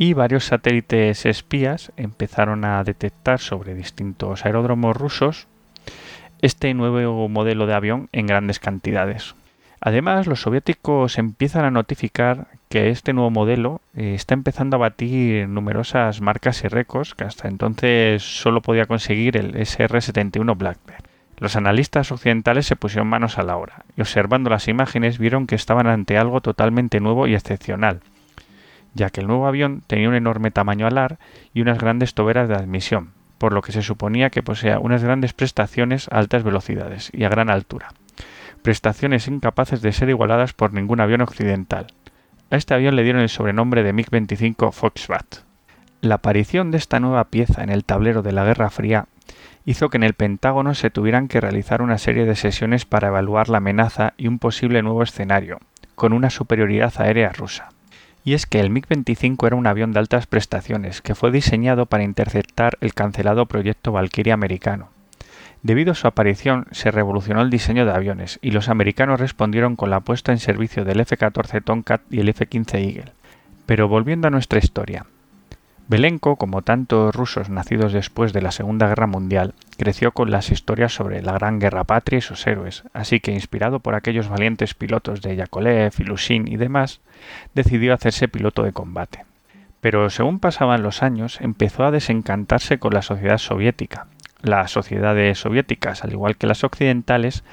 y 0.01 0.15
varios 0.15 0.47
satélites 0.47 1.27
espías 1.27 1.93
empezaron 1.99 2.65
a 2.65 2.83
detectar 2.85 3.39
sobre 3.39 3.75
distintos 3.75 4.47
aeródromos 4.47 4.97
rusos 4.97 5.47
este 6.41 6.73
nuevo 6.73 7.29
modelo 7.29 7.67
de 7.67 7.75
avión 7.75 8.09
en 8.13 8.27
grandes 8.27 8.61
cantidades. 8.61 9.35
Además, 9.79 10.27
los 10.27 10.41
soviéticos 10.41 11.19
empiezan 11.19 11.67
a 11.67 11.71
notificar 11.71 12.47
que 12.71 12.89
este 12.89 13.13
nuevo 13.13 13.31
modelo 13.31 13.83
eh, 13.95 14.15
está 14.15 14.33
empezando 14.33 14.77
a 14.77 14.81
batir 14.81 15.47
numerosas 15.49 16.23
marcas 16.23 16.65
y 16.65 16.69
récords 16.69 17.15
que 17.15 17.25
hasta 17.25 17.49
entonces 17.49 18.23
solo 18.23 18.63
podía 18.63 18.87
conseguir 18.87 19.37
el 19.37 19.55
SR-71 19.55 20.57
Blackbird. 20.57 21.10
Los 21.41 21.57
analistas 21.57 22.13
occidentales 22.13 22.67
se 22.67 22.77
pusieron 22.77 23.09
manos 23.09 23.39
a 23.39 23.43
la 23.43 23.57
obra 23.57 23.85
y 23.97 24.03
observando 24.03 24.51
las 24.51 24.69
imágenes 24.69 25.19
vieron 25.19 25.47
que 25.47 25.55
estaban 25.55 25.87
ante 25.87 26.19
algo 26.19 26.43
totalmente 26.43 27.01
nuevo 27.01 27.27
y 27.27 27.35
excepcional, 27.35 28.01
ya 28.93 29.09
que 29.09 29.23
el 29.23 29.27
nuevo 29.27 29.47
avión 29.47 29.83
tenía 29.87 30.11
un 30.11 30.15
enorme 30.15 30.51
tamaño 30.51 30.87
alar 30.87 31.19
y 31.55 31.63
unas 31.63 31.79
grandes 31.79 32.13
toberas 32.13 32.47
de 32.47 32.57
admisión, 32.57 33.13
por 33.39 33.55
lo 33.55 33.63
que 33.63 33.73
se 33.73 33.81
suponía 33.81 34.29
que 34.29 34.43
posea 34.43 34.81
unas 34.81 35.03
grandes 35.03 35.33
prestaciones 35.33 36.09
a 36.13 36.19
altas 36.19 36.43
velocidades 36.43 37.11
y 37.15 37.25
a 37.25 37.31
gran 37.31 37.49
altura, 37.49 37.95
prestaciones 38.63 39.27
incapaces 39.27 39.81
de 39.81 39.93
ser 39.93 40.11
igualadas 40.11 40.53
por 40.53 40.75
ningún 40.75 41.01
avión 41.01 41.23
occidental. 41.23 41.87
A 42.51 42.57
este 42.57 42.75
avión 42.75 42.97
le 42.97 43.03
dieron 43.03 43.23
el 43.23 43.31
sobrenombre 43.31 43.83
de 43.83 43.95
MiG-25 43.95 44.73
Foxbat. 44.73 45.37
La 46.03 46.17
aparición 46.17 46.71
de 46.71 46.77
esta 46.79 47.01
nueva 47.01 47.25
pieza 47.25 47.63
en 47.63 47.71
el 47.71 47.85
tablero 47.85 48.21
de 48.21 48.33
la 48.33 48.45
Guerra 48.45 48.69
Fría 48.69 49.07
hizo 49.65 49.91
que 49.91 49.97
en 49.97 50.03
el 50.03 50.15
Pentágono 50.15 50.75
se 50.75 50.91
tuvieran 50.91 51.29
que 51.29 51.41
realizar 51.41 51.83
una 51.83 51.99
serie 51.99 52.25
de 52.27 52.37
sesiones 52.37 52.85
para 52.85 53.09
evaluar 53.09 53.49
la 53.49 53.59
amenaza 53.59 54.15
y 54.17 54.27
un 54.27 54.39
posible 54.39 54.83
nuevo 54.83 55.03
escenario, 55.03 55.59
con 55.95 56.13
una 56.13 56.31
superioridad 56.31 56.93
aérea 56.99 57.31
rusa. 57.31 57.69
Y 58.25 58.35
es 58.35 58.47
que 58.47 58.61
el 58.61 58.71
MiG-25 58.71 59.47
era 59.47 59.57
un 59.57 59.67
avión 59.67 59.93
de 59.93 59.99
altas 59.99 60.27
prestaciones 60.27 61.01
que 61.01 61.15
fue 61.15 61.31
diseñado 61.31 61.87
para 61.87 62.05
interceptar 62.05 62.77
el 62.81 62.95
cancelado 62.95 63.47
proyecto 63.47 63.93
Valkyrie 63.93 64.33
americano. 64.33 64.91
Debido 65.63 65.93
a 65.93 65.95
su 65.95 66.07
aparición 66.07 66.67
se 66.71 66.91
revolucionó 66.91 67.43
el 67.43 67.51
diseño 67.51 67.85
de 67.85 67.93
aviones 67.93 68.39
y 68.41 68.51
los 68.51 68.69
americanos 68.69 69.21
respondieron 69.21 69.77
con 69.77 69.91
la 69.91 70.01
puesta 70.01 70.33
en 70.33 70.39
servicio 70.39 70.85
del 70.85 71.01
F-14 71.01 71.63
Tomcat 71.63 72.01
y 72.11 72.21
el 72.21 72.31
F-15 72.31 72.75
Eagle. 72.77 73.13
Pero 73.67 73.87
volviendo 73.87 74.29
a 74.29 74.31
nuestra 74.31 74.59
historia, 74.59 75.05
Belenko, 75.91 76.37
como 76.37 76.63
tantos 76.63 77.13
rusos 77.13 77.51
nacidos 77.51 77.93
después 77.93 78.33
de 78.33 78.41
la 78.41 78.53
Segunda 78.53 78.87
Guerra 78.87 79.09
Mundial, 79.09 79.55
creció 79.77 80.13
con 80.13 80.31
las 80.31 80.53
historias 80.53 80.95
sobre 80.95 81.21
la 81.21 81.33
Gran 81.33 81.59
Guerra 81.59 81.83
Patria 81.83 82.19
y 82.19 82.21
sus 82.21 82.47
héroes, 82.47 82.85
así 82.93 83.19
que 83.19 83.33
inspirado 83.33 83.81
por 83.81 83.97
aquellos 83.97 84.29
valientes 84.29 84.75
pilotos 84.75 85.21
de 85.21 85.35
Yakolev, 85.35 85.93
Ilushin 85.99 86.47
y 86.47 86.59
demás, 86.59 87.01
decidió 87.57 87.93
hacerse 87.93 88.29
piloto 88.29 88.63
de 88.63 88.73
combate. 88.73 89.25
Pero 89.81 90.11
según 90.11 90.39
pasaban 90.39 90.85
los 90.85 91.03
años, 91.03 91.41
empezó 91.41 91.83
a 91.83 91.91
desencantarse 91.91 92.79
con 92.79 92.95
la 92.95 93.03
sociedad 93.03 93.39
soviética, 93.39 94.07
las 94.43 94.71
sociedades 94.71 95.39
soviéticas, 95.39 96.05
al 96.05 96.13
igual 96.13 96.37
que 96.37 96.47
las 96.47 96.65
occidentales, 96.65 97.45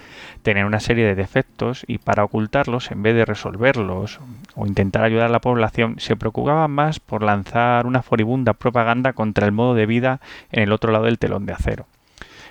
tenían 0.42 0.68
una 0.68 0.80
serie 0.80 1.06
de 1.06 1.16
defectos 1.16 1.84
y 1.88 1.98
para 1.98 2.24
ocultarlos, 2.24 2.92
en 2.92 3.04
vez 3.04 3.16
de 3.16 3.26
resolverlos 3.26 4.20
o 4.56 4.66
intentar 4.66 5.04
ayudar 5.04 5.28
a 5.28 5.32
la 5.32 5.42
población, 5.42 5.96
se 6.00 6.16
preocupaban 6.16 6.72
más 6.72 7.00
por 7.00 7.24
lanzar 7.24 7.86
una 7.86 8.02
furibunda 8.02 8.54
propaganda 8.54 9.14
contra 9.14 9.46
el 9.46 9.52
modo 9.52 9.74
de 9.74 9.86
vida 9.86 10.22
en 10.52 10.64
el 10.64 10.72
otro 10.72 10.92
lado 10.92 11.06
del 11.06 11.20
telón 11.20 11.46
de 11.46 11.54
acero. 11.54 11.86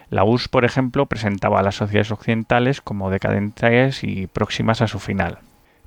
La 0.08 0.22
URSS, 0.22 0.48
por 0.48 0.64
ejemplo, 0.64 1.06
presentaba 1.06 1.58
a 1.58 1.62
las 1.62 1.76
sociedades 1.76 2.12
occidentales 2.12 2.80
como 2.80 3.10
decadentes 3.10 4.04
y 4.04 4.28
próximas 4.28 4.80
a 4.80 4.86
su 4.86 5.00
final. 5.00 5.38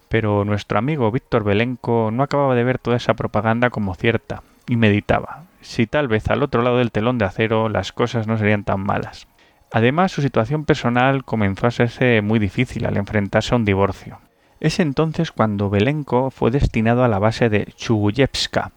Pero 0.09 0.43
nuestro 0.43 0.77
amigo 0.77 1.11
Víctor 1.11 1.43
Belenko 1.43 2.09
no 2.11 2.23
acababa 2.23 2.55
de 2.55 2.63
ver 2.63 2.79
toda 2.79 2.97
esa 2.97 3.13
propaganda 3.13 3.69
como 3.69 3.95
cierta 3.95 4.41
y 4.67 4.75
meditaba 4.75 5.48
si 5.61 5.87
tal 5.87 6.07
vez 6.07 6.29
al 6.29 6.43
otro 6.43 6.61
lado 6.61 6.77
del 6.77 6.91
telón 6.91 7.17
de 7.17 7.25
acero 7.25 7.69
las 7.69 7.91
cosas 7.91 8.27
no 8.27 8.37
serían 8.37 8.63
tan 8.63 8.81
malas. 8.81 9.27
Además, 9.71 10.11
su 10.11 10.21
situación 10.21 10.65
personal 10.65 11.23
comenzó 11.23 11.65
a 11.65 11.69
hacerse 11.69 12.21
muy 12.21 12.39
difícil 12.39 12.85
al 12.85 12.97
enfrentarse 12.97 13.53
a 13.53 13.57
un 13.57 13.65
divorcio. 13.65 14.19
Es 14.59 14.79
entonces 14.79 15.31
cuando 15.31 15.69
Belenko 15.69 16.31
fue 16.31 16.51
destinado 16.51 17.03
a 17.03 17.07
la 17.07 17.19
base 17.19 17.49
de 17.49 17.65
Chuguyevska, 17.75 18.71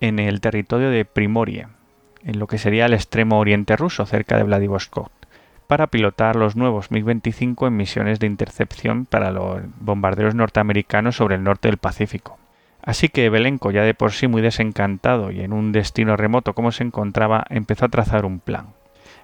en 0.00 0.18
el 0.18 0.40
territorio 0.40 0.90
de 0.90 1.04
Primorie, 1.04 1.66
en 2.24 2.38
lo 2.38 2.46
que 2.46 2.58
sería 2.58 2.86
el 2.86 2.94
extremo 2.94 3.38
oriente 3.38 3.76
ruso, 3.76 4.06
cerca 4.06 4.36
de 4.36 4.44
Vladivostok, 4.44 5.10
para 5.66 5.88
pilotar 5.88 6.36
los 6.36 6.56
nuevos 6.56 6.90
MiG-25 6.90 7.68
en 7.68 7.76
misiones 7.76 8.18
de 8.18 8.26
intercepción 8.26 9.04
para 9.04 9.30
los 9.30 9.60
bombarderos 9.78 10.34
norteamericanos 10.34 11.16
sobre 11.16 11.36
el 11.36 11.44
norte 11.44 11.68
del 11.68 11.76
Pacífico. 11.76 12.39
Así 12.82 13.08
que 13.08 13.28
Belenko, 13.28 13.70
ya 13.70 13.82
de 13.82 13.94
por 13.94 14.12
sí 14.12 14.26
muy 14.26 14.42
desencantado 14.42 15.30
y 15.30 15.40
en 15.40 15.52
un 15.52 15.72
destino 15.72 16.16
remoto 16.16 16.54
como 16.54 16.72
se 16.72 16.84
encontraba, 16.84 17.44
empezó 17.50 17.84
a 17.84 17.90
trazar 17.90 18.24
un 18.24 18.40
plan. 18.40 18.68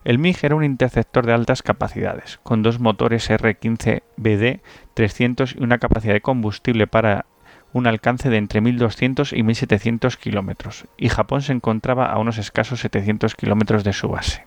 El 0.05 0.19
MiG 0.19 0.39
era 0.43 0.55
un 0.55 0.63
interceptor 0.63 1.27
de 1.27 1.33
altas 1.33 1.63
capacidades, 1.63 2.39
con 2.43 2.63
dos 2.63 2.79
motores 2.79 3.29
R-15BD 3.29 4.61
300 4.95 5.57
y 5.57 5.63
una 5.63 5.79
capacidad 5.79 6.15
de 6.15 6.21
combustible 6.21 6.87
para 6.87 7.27
un 7.73 7.87
alcance 7.87 8.31
de 8.31 8.37
entre 8.37 8.63
1.200 8.63 9.37
y 9.37 9.43
1.700 9.43 10.17
kilómetros, 10.17 10.85
y 10.97 11.09
Japón 11.09 11.43
se 11.43 11.53
encontraba 11.53 12.07
a 12.07 12.19
unos 12.19 12.39
escasos 12.39 12.81
700 12.81 13.35
kilómetros 13.35 13.85
de 13.85 13.93
su 13.93 14.09
base. 14.09 14.45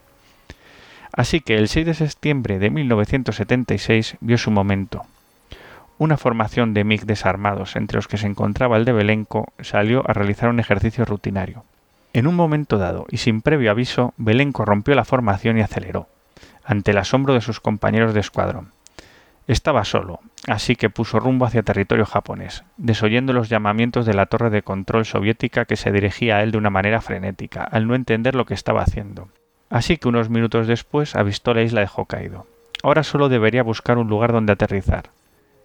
Así 1.12 1.40
que 1.40 1.56
el 1.56 1.68
6 1.68 1.86
de 1.86 1.94
septiembre 1.94 2.58
de 2.58 2.70
1976 2.70 4.16
vio 4.20 4.38
su 4.38 4.50
momento. 4.50 5.04
Una 6.00 6.16
formación 6.16 6.72
de 6.72 6.82
MiG 6.82 7.04
desarmados, 7.04 7.76
entre 7.76 7.98
los 7.98 8.08
que 8.08 8.16
se 8.16 8.26
encontraba 8.26 8.78
el 8.78 8.86
de 8.86 8.92
Belenco, 8.94 9.52
salió 9.60 10.02
a 10.08 10.14
realizar 10.14 10.48
un 10.48 10.58
ejercicio 10.58 11.04
rutinario. 11.04 11.62
En 12.14 12.26
un 12.26 12.36
momento 12.36 12.78
dado, 12.78 13.04
y 13.10 13.18
sin 13.18 13.42
previo 13.42 13.70
aviso, 13.70 14.14
Belenco 14.16 14.64
rompió 14.64 14.94
la 14.94 15.04
formación 15.04 15.58
y 15.58 15.60
aceleró, 15.60 16.08
ante 16.64 16.92
el 16.92 16.96
asombro 16.96 17.34
de 17.34 17.42
sus 17.42 17.60
compañeros 17.60 18.14
de 18.14 18.20
escuadrón. 18.20 18.72
Estaba 19.46 19.84
solo, 19.84 20.20
así 20.48 20.74
que 20.74 20.88
puso 20.88 21.20
rumbo 21.20 21.44
hacia 21.44 21.64
territorio 21.64 22.06
japonés, 22.06 22.64
desoyendo 22.78 23.34
los 23.34 23.50
llamamientos 23.50 24.06
de 24.06 24.14
la 24.14 24.24
torre 24.24 24.48
de 24.48 24.62
control 24.62 25.04
soviética 25.04 25.66
que 25.66 25.76
se 25.76 25.92
dirigía 25.92 26.38
a 26.38 26.42
él 26.42 26.50
de 26.50 26.56
una 26.56 26.70
manera 26.70 27.02
frenética, 27.02 27.62
al 27.62 27.86
no 27.86 27.94
entender 27.94 28.36
lo 28.36 28.46
que 28.46 28.54
estaba 28.54 28.80
haciendo. 28.80 29.28
Así 29.68 29.98
que 29.98 30.08
unos 30.08 30.30
minutos 30.30 30.66
después 30.66 31.14
avistó 31.14 31.52
la 31.52 31.60
isla 31.60 31.82
de 31.82 31.90
Hokkaido. 31.94 32.46
Ahora 32.82 33.02
solo 33.02 33.28
debería 33.28 33.62
buscar 33.62 33.98
un 33.98 34.08
lugar 34.08 34.32
donde 34.32 34.54
aterrizar. 34.54 35.10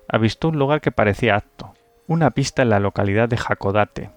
Avistó 0.07 0.49
un 0.49 0.59
lugar 0.59 0.81
que 0.81 0.91
parecía 0.91 1.35
apto, 1.35 1.73
una 2.07 2.31
pista 2.31 2.61
en 2.61 2.69
la 2.69 2.79
localidad 2.79 3.29
de 3.29 3.37
Hakodate. 3.37 4.09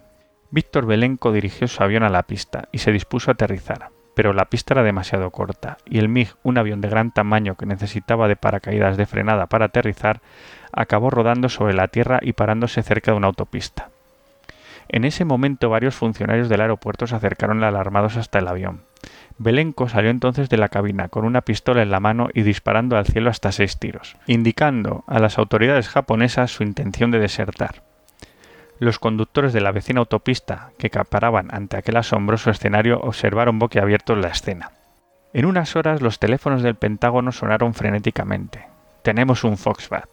Víctor 0.50 0.86
Belenko 0.86 1.32
dirigió 1.32 1.68
su 1.68 1.82
avión 1.82 2.02
a 2.02 2.10
la 2.10 2.22
pista 2.22 2.68
y 2.72 2.78
se 2.78 2.92
dispuso 2.92 3.30
a 3.30 3.34
aterrizar 3.34 3.90
pero 4.18 4.32
la 4.32 4.46
pista 4.46 4.74
era 4.74 4.82
demasiado 4.82 5.30
corta 5.30 5.78
y 5.84 6.00
el 6.00 6.08
MiG, 6.08 6.34
un 6.42 6.58
avión 6.58 6.80
de 6.80 6.88
gran 6.88 7.12
tamaño 7.12 7.54
que 7.54 7.66
necesitaba 7.66 8.26
de 8.26 8.34
paracaídas 8.34 8.96
de 8.96 9.06
frenada 9.06 9.46
para 9.46 9.66
aterrizar, 9.66 10.20
acabó 10.72 11.08
rodando 11.08 11.48
sobre 11.48 11.72
la 11.72 11.86
tierra 11.86 12.18
y 12.20 12.32
parándose 12.32 12.82
cerca 12.82 13.12
de 13.12 13.16
una 13.16 13.28
autopista. 13.28 13.90
En 14.88 15.04
ese 15.04 15.24
momento 15.24 15.70
varios 15.70 15.94
funcionarios 15.94 16.48
del 16.48 16.62
aeropuerto 16.62 17.06
se 17.06 17.14
acercaron 17.14 17.62
alarmados 17.62 18.16
hasta 18.16 18.40
el 18.40 18.48
avión. 18.48 18.80
Belenko 19.38 19.88
salió 19.88 20.10
entonces 20.10 20.48
de 20.48 20.56
la 20.56 20.68
cabina 20.68 21.08
con 21.08 21.24
una 21.24 21.42
pistola 21.42 21.82
en 21.82 21.90
la 21.90 22.00
mano 22.00 22.28
y 22.34 22.42
disparando 22.42 22.96
al 22.96 23.06
cielo 23.06 23.30
hasta 23.30 23.52
seis 23.52 23.78
tiros, 23.78 24.16
indicando 24.26 25.04
a 25.06 25.20
las 25.20 25.38
autoridades 25.38 25.88
japonesas 25.88 26.50
su 26.50 26.64
intención 26.64 27.10
de 27.10 27.20
desertar. 27.20 27.82
Los 28.80 28.98
conductores 28.98 29.52
de 29.52 29.60
la 29.60 29.72
vecina 29.72 30.00
autopista, 30.00 30.70
que 30.78 30.90
paraban 30.90 31.48
ante 31.52 31.76
aquel 31.76 31.96
asombroso 31.96 32.50
escenario, 32.50 33.00
observaron 33.00 33.58
boquiabiertos 33.58 34.18
la 34.18 34.28
escena. 34.28 34.72
En 35.32 35.46
unas 35.46 35.76
horas 35.76 36.00
los 36.00 36.18
teléfonos 36.18 36.62
del 36.62 36.76
Pentágono 36.76 37.32
sonaron 37.32 37.74
frenéticamente. 37.74 38.66
Tenemos 39.02 39.44
un 39.44 39.58
Foxbat. 39.58 40.08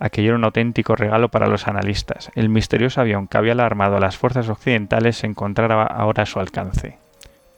Aquello 0.00 0.30
era 0.30 0.36
un 0.36 0.44
auténtico 0.44 0.96
regalo 0.96 1.28
para 1.28 1.46
los 1.46 1.66
analistas. 1.68 2.30
El 2.34 2.48
misterioso 2.48 3.00
avión 3.00 3.26
que 3.26 3.38
había 3.38 3.52
alarmado 3.52 3.96
a 3.96 4.00
las 4.00 4.18
fuerzas 4.18 4.48
occidentales 4.48 5.16
se 5.16 5.26
encontraba 5.26 5.84
ahora 5.84 6.24
a 6.24 6.26
su 6.26 6.40
alcance. 6.40 6.98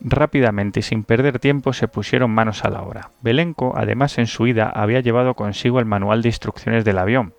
Rápidamente 0.00 0.80
y 0.80 0.82
sin 0.82 1.04
perder 1.04 1.38
tiempo 1.38 1.72
se 1.72 1.88
pusieron 1.88 2.30
manos 2.30 2.64
a 2.64 2.70
la 2.70 2.82
obra. 2.82 3.10
Belenko, 3.22 3.74
además, 3.76 4.18
en 4.18 4.26
su 4.26 4.46
ida 4.46 4.68
había 4.68 5.00
llevado 5.00 5.34
consigo 5.34 5.78
el 5.78 5.86
manual 5.86 6.22
de 6.22 6.28
instrucciones 6.28 6.84
del 6.84 6.98
avión, 6.98 7.34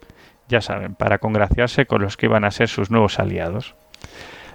ya 0.49 0.61
saben, 0.61 0.95
para 0.95 1.19
congraciarse 1.19 1.85
con 1.85 2.01
los 2.01 2.17
que 2.17 2.25
iban 2.25 2.45
a 2.45 2.51
ser 2.51 2.67
sus 2.67 2.89
nuevos 2.89 3.19
aliados. 3.19 3.75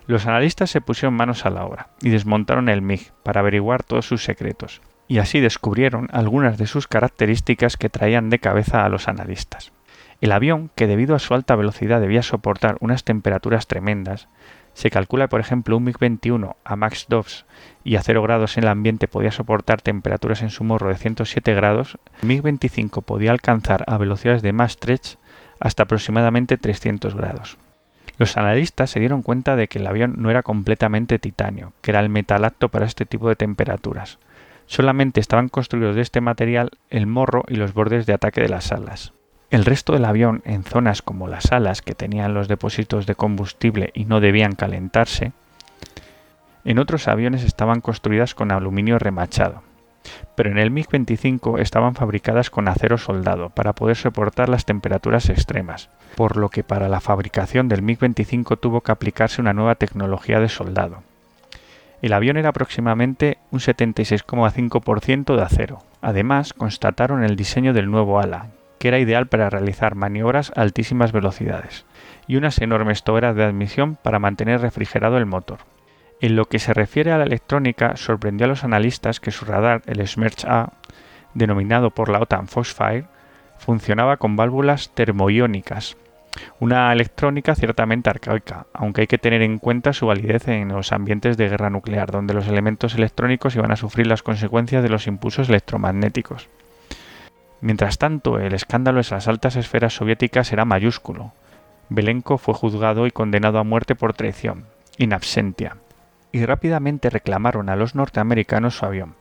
Los 0.06 0.26
analistas 0.26 0.71
se 0.71 0.80
pusieron 0.80 1.14
manos 1.14 1.47
a 1.47 1.50
la 1.50 1.64
obra 1.64 1.90
y 2.00 2.11
desmontaron 2.11 2.68
el 2.68 2.82
MiG 2.82 3.12
para 3.23 3.40
averiguar 3.40 3.85
todos 3.85 4.06
sus 4.06 4.25
secretos, 4.25 4.82
y 5.06 5.18
así 5.18 5.38
descubrieron 5.38 6.09
algunas 6.12 6.59
de 6.59 6.66
sus 6.66 6.88
características 6.88 7.76
que 7.76 7.88
traían 7.88 8.28
de 8.28 8.40
cabeza 8.40 8.85
a 8.85 8.88
los 8.88 9.06
analistas. 9.06 9.73
El 10.21 10.32
avión, 10.32 10.71
que 10.75 10.87
debido 10.87 11.14
a 11.14 11.18
su 11.18 11.35
alta 11.35 11.56
velocidad 11.56 12.00
debía 12.00 12.23
soportar 12.23 12.76
unas 12.80 13.04
temperaturas 13.04 13.66
tremendas, 13.66 14.28
se 14.75 14.91
calcula, 14.91 15.29
por 15.29 15.41
ejemplo, 15.41 15.76
un 15.76 15.87
MiG-21 15.87 16.57
a 16.64 16.76
max 16.76 17.07
2 17.09 17.47
y 17.85 17.97
a 17.97 18.02
0 18.02 18.23
grados 18.23 18.57
en 18.57 18.64
el 18.64 18.71
ambiente 18.71 19.09
podía 19.09 19.31
soportar 19.31 19.83
temperaturas 19.83 20.43
en 20.43 20.50
su 20.50 20.64
morro 20.64 20.88
de 20.88 20.97
107 20.97 21.55
grados, 21.55 21.99
el 22.23 22.29
MiG-25 22.29 23.02
podía 23.02 23.31
alcanzar 23.31 23.85
a 23.87 23.99
velocidades 23.99 24.43
de 24.43 24.52
Mach 24.52 24.76
3 24.79 25.19
hasta 25.61 25.85
aproximadamente 25.85 26.57
300 26.57 27.14
grados. 27.14 27.59
Los 28.19 28.37
analistas 28.37 28.91
se 28.91 29.00
dieron 29.00 29.23
cuenta 29.23 29.57
de 29.57 29.69
que 29.69 29.79
el 29.79 29.87
avión 29.87 30.14
no 30.19 30.31
era 30.31 30.43
completamente 30.43 31.19
titanio, 31.19 31.73
que 31.81 31.91
era 31.91 32.00
el 32.00 32.09
metal 32.09 32.45
apto 32.45 32.69
para 32.69 32.87
este 32.87 33.07
tipo 33.07 33.29
de 33.29 33.37
temperaturas. 33.37 34.19
Solamente 34.67 35.21
estaban 35.21 35.49
construidos 35.49 35.97
de 35.97 36.02
este 36.02 36.21
material 36.21 36.71
el 36.88 37.07
morro 37.07 37.45
y 37.49 37.57
los 37.57 37.75
bordes 37.75 38.07
de 38.07 38.14
ataque 38.14 38.41
de 38.41 38.49
las 38.49 38.73
alas. 38.73 39.12
El 39.52 39.64
resto 39.64 39.92
del 39.92 40.04
avión, 40.04 40.42
en 40.44 40.64
zonas 40.64 41.00
como 41.00 41.28
las 41.28 41.52
alas 41.52 41.80
que 41.80 41.94
tenían 41.94 42.35
los 42.35 42.49
depósitos 42.49 43.06
de 43.06 43.14
combustible 43.14 43.92
y 43.94 44.06
no 44.06 44.18
debían 44.18 44.56
calentarse, 44.56 45.30
en 46.64 46.80
otros 46.80 47.06
aviones 47.06 47.44
estaban 47.44 47.80
construidas 47.80 48.35
con 48.35 48.50
aluminio 48.50 48.99
remachado 48.99 49.62
pero 50.35 50.50
en 50.50 50.59
el 50.59 50.71
MiG-25 50.71 51.61
estaban 51.61 51.94
fabricadas 51.94 52.50
con 52.50 52.68
acero 52.68 52.99
soldado 52.99 53.50
para 53.50 53.75
poder 53.75 53.97
soportar 53.97 54.49
las 54.49 54.64
temperaturas 54.64 55.28
extremas, 55.28 55.88
por 56.16 56.37
lo 56.37 56.49
que 56.49 56.64
para 56.64 56.88
la 56.88 57.00
fabricación 57.00 57.68
del 57.68 57.82
MiG-25 57.82 58.59
tuvo 58.59 58.80
que 58.80 58.92
aplicarse 58.92 59.40
una 59.40 59.52
nueva 59.52 59.75
tecnología 59.75 60.40
de 60.40 60.49
soldado. 60.49 61.02
El 62.00 62.12
avión 62.12 62.37
era 62.37 62.49
aproximadamente 62.49 63.38
un 63.52 63.61
76,5% 63.61 65.37
de 65.37 65.42
acero. 65.42 65.78
Además, 66.00 66.52
constataron 66.52 67.23
el 67.23 67.37
diseño 67.37 67.73
del 67.73 67.90
nuevo 67.90 68.18
ala, 68.18 68.49
que 68.83 68.89
era 68.89 68.99
ideal 68.99 69.29
para 69.29 69.49
realizar 69.49 69.95
maniobras 69.95 70.51
a 70.57 70.61
altísimas 70.61 71.12
velocidades, 71.12 71.87
y 72.27 72.35
unas 72.35 72.61
enormes 72.61 73.05
toberas 73.05 73.37
de 73.37 73.45
admisión 73.45 73.95
para 73.95 74.19
mantener 74.19 74.61
refrigerado 74.61 75.19
el 75.19 75.25
motor. 75.25 75.59
En 76.21 76.35
lo 76.35 76.47
que 76.47 76.59
se 76.59 76.75
refiere 76.75 77.12
a 77.12 77.19
la 77.19 77.23
electrónica, 77.23 77.95
sorprendió 77.95 78.47
a 78.47 78.49
los 78.49 78.65
analistas 78.65 79.21
que 79.21 79.31
su 79.31 79.45
radar, 79.45 79.83
el 79.87 80.05
Smerch 80.05 80.45
A, 80.47 80.73
denominado 81.33 81.91
por 81.91 82.09
la 82.09 82.19
OTAN 82.19 82.49
Foxfire, 82.49 83.05
funcionaba 83.57 84.17
con 84.17 84.35
válvulas 84.35 84.91
termoiónicas, 84.93 85.97
una 86.59 86.93
electrónica 86.93 87.55
ciertamente 87.55 88.11
arcaica, 88.11 88.67
aunque 88.75 89.03
hay 89.03 89.07
que 89.07 89.19
tener 89.19 89.43
en 89.43 89.61
cuenta 89.61 89.93
su 89.93 90.07
validez 90.09 90.49
en 90.49 90.71
los 90.71 90.91
ambientes 90.91 91.37
de 91.37 91.49
guerra 91.49 91.71
nuclear, 91.71 92.11
donde 92.11 92.35
los 92.35 92.49
elementos 92.49 92.97
electrónicos 92.97 93.55
iban 93.55 93.71
a 93.71 93.77
sufrir 93.77 94.09
las 94.09 94.25
consecuencias 94.25 94.83
de 94.83 94.89
los 94.89 95.07
impulsos 95.07 95.51
electromagnéticos. 95.51 96.49
Mientras 97.62 97.97
tanto, 97.97 98.40
el 98.40 98.54
escándalo 98.54 99.00
en 99.00 99.07
las 99.09 99.28
altas 99.28 99.54
esferas 99.54 99.95
soviéticas 99.95 100.52
era 100.52 100.64
mayúsculo. 100.64 101.33
Belenko 101.88 102.37
fue 102.37 102.54
juzgado 102.54 103.07
y 103.07 103.12
condenado 103.12 103.59
a 103.61 103.64
muerte 103.64 103.95
por 103.95 104.14
traición, 104.14 104.66
in 104.99 105.12
absentia, 105.12 105.76
y 106.33 106.45
rápidamente 106.45 107.09
reclamaron 107.09 107.69
a 107.69 107.76
los 107.76 107.95
norteamericanos 107.95 108.76
su 108.76 108.85
avión. 108.85 109.14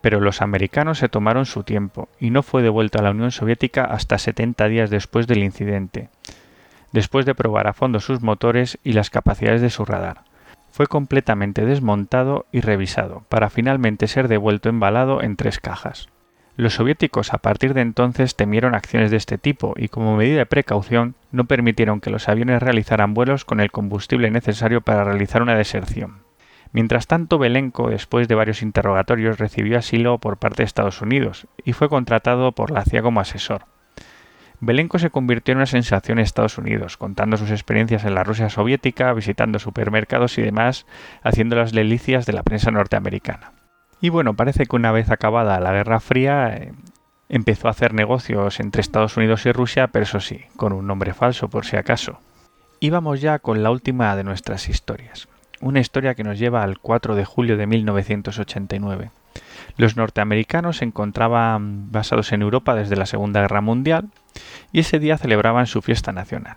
Pero 0.00 0.20
los 0.20 0.40
americanos 0.40 0.98
se 0.98 1.10
tomaron 1.10 1.44
su 1.44 1.64
tiempo 1.64 2.08
y 2.18 2.30
no 2.30 2.42
fue 2.42 2.62
devuelto 2.62 2.98
a 2.98 3.02
la 3.02 3.10
Unión 3.10 3.30
Soviética 3.30 3.84
hasta 3.84 4.16
70 4.16 4.68
días 4.68 4.88
después 4.88 5.26
del 5.26 5.44
incidente, 5.44 6.08
después 6.92 7.26
de 7.26 7.34
probar 7.34 7.66
a 7.66 7.74
fondo 7.74 8.00
sus 8.00 8.22
motores 8.22 8.78
y 8.82 8.94
las 8.94 9.10
capacidades 9.10 9.60
de 9.60 9.70
su 9.70 9.84
radar. 9.84 10.22
Fue 10.70 10.86
completamente 10.86 11.66
desmontado 11.66 12.46
y 12.52 12.62
revisado, 12.62 13.24
para 13.28 13.50
finalmente 13.50 14.08
ser 14.08 14.28
devuelto 14.28 14.70
embalado 14.70 15.22
en 15.22 15.36
tres 15.36 15.60
cajas. 15.60 16.08
Los 16.54 16.74
soviéticos 16.74 17.32
a 17.32 17.38
partir 17.38 17.72
de 17.72 17.80
entonces 17.80 18.36
temieron 18.36 18.74
acciones 18.74 19.10
de 19.10 19.16
este 19.16 19.38
tipo 19.38 19.72
y 19.74 19.88
como 19.88 20.16
medida 20.16 20.36
de 20.36 20.46
precaución 20.46 21.14
no 21.30 21.46
permitieron 21.46 22.00
que 22.00 22.10
los 22.10 22.28
aviones 22.28 22.62
realizaran 22.62 23.14
vuelos 23.14 23.46
con 23.46 23.58
el 23.60 23.70
combustible 23.70 24.30
necesario 24.30 24.82
para 24.82 25.04
realizar 25.04 25.40
una 25.40 25.54
deserción. 25.54 26.18
Mientras 26.72 27.06
tanto, 27.06 27.38
Belenko, 27.38 27.88
después 27.88 28.28
de 28.28 28.34
varios 28.34 28.60
interrogatorios, 28.60 29.38
recibió 29.38 29.78
asilo 29.78 30.18
por 30.18 30.36
parte 30.36 30.62
de 30.62 30.66
Estados 30.66 31.00
Unidos 31.00 31.46
y 31.64 31.72
fue 31.72 31.88
contratado 31.88 32.52
por 32.52 32.70
la 32.70 32.84
CIA 32.84 33.00
como 33.00 33.20
asesor. 33.20 33.64
Belenko 34.60 34.98
se 34.98 35.10
convirtió 35.10 35.52
en 35.52 35.58
una 35.58 35.66
sensación 35.66 36.18
en 36.18 36.24
Estados 36.24 36.58
Unidos, 36.58 36.98
contando 36.98 37.38
sus 37.38 37.50
experiencias 37.50 38.04
en 38.04 38.14
la 38.14 38.24
Rusia 38.24 38.50
soviética, 38.50 39.12
visitando 39.14 39.58
supermercados 39.58 40.36
y 40.36 40.42
demás, 40.42 40.86
haciendo 41.22 41.56
las 41.56 41.72
delicias 41.72 42.26
de 42.26 42.34
la 42.34 42.42
prensa 42.42 42.70
norteamericana. 42.70 43.52
Y 44.02 44.10
bueno, 44.10 44.34
parece 44.34 44.66
que 44.66 44.76
una 44.76 44.92
vez 44.92 45.10
acabada 45.10 45.60
la 45.60 45.72
Guerra 45.72 46.00
Fría, 46.00 46.54
eh, 46.54 46.72
empezó 47.30 47.68
a 47.68 47.70
hacer 47.70 47.94
negocios 47.94 48.60
entre 48.60 48.82
Estados 48.82 49.16
Unidos 49.16 49.46
y 49.46 49.52
Rusia, 49.52 49.86
pero 49.86 50.02
eso 50.02 50.20
sí, 50.20 50.42
con 50.56 50.74
un 50.74 50.86
nombre 50.86 51.14
falso 51.14 51.48
por 51.48 51.64
si 51.64 51.76
acaso. 51.76 52.20
Y 52.80 52.90
vamos 52.90 53.22
ya 53.22 53.38
con 53.38 53.62
la 53.62 53.70
última 53.70 54.14
de 54.16 54.24
nuestras 54.24 54.68
historias 54.68 55.28
una 55.62 55.80
historia 55.80 56.14
que 56.14 56.24
nos 56.24 56.38
lleva 56.38 56.62
al 56.62 56.78
4 56.78 57.14
de 57.14 57.24
julio 57.24 57.56
de 57.56 57.66
1989. 57.66 59.10
Los 59.78 59.96
norteamericanos 59.96 60.78
se 60.78 60.84
encontraban 60.84 61.90
basados 61.90 62.32
en 62.32 62.42
Europa 62.42 62.74
desde 62.74 62.96
la 62.96 63.06
Segunda 63.06 63.40
Guerra 63.40 63.62
Mundial 63.62 64.08
y 64.72 64.80
ese 64.80 64.98
día 64.98 65.16
celebraban 65.16 65.66
su 65.66 65.80
fiesta 65.80 66.12
nacional. 66.12 66.56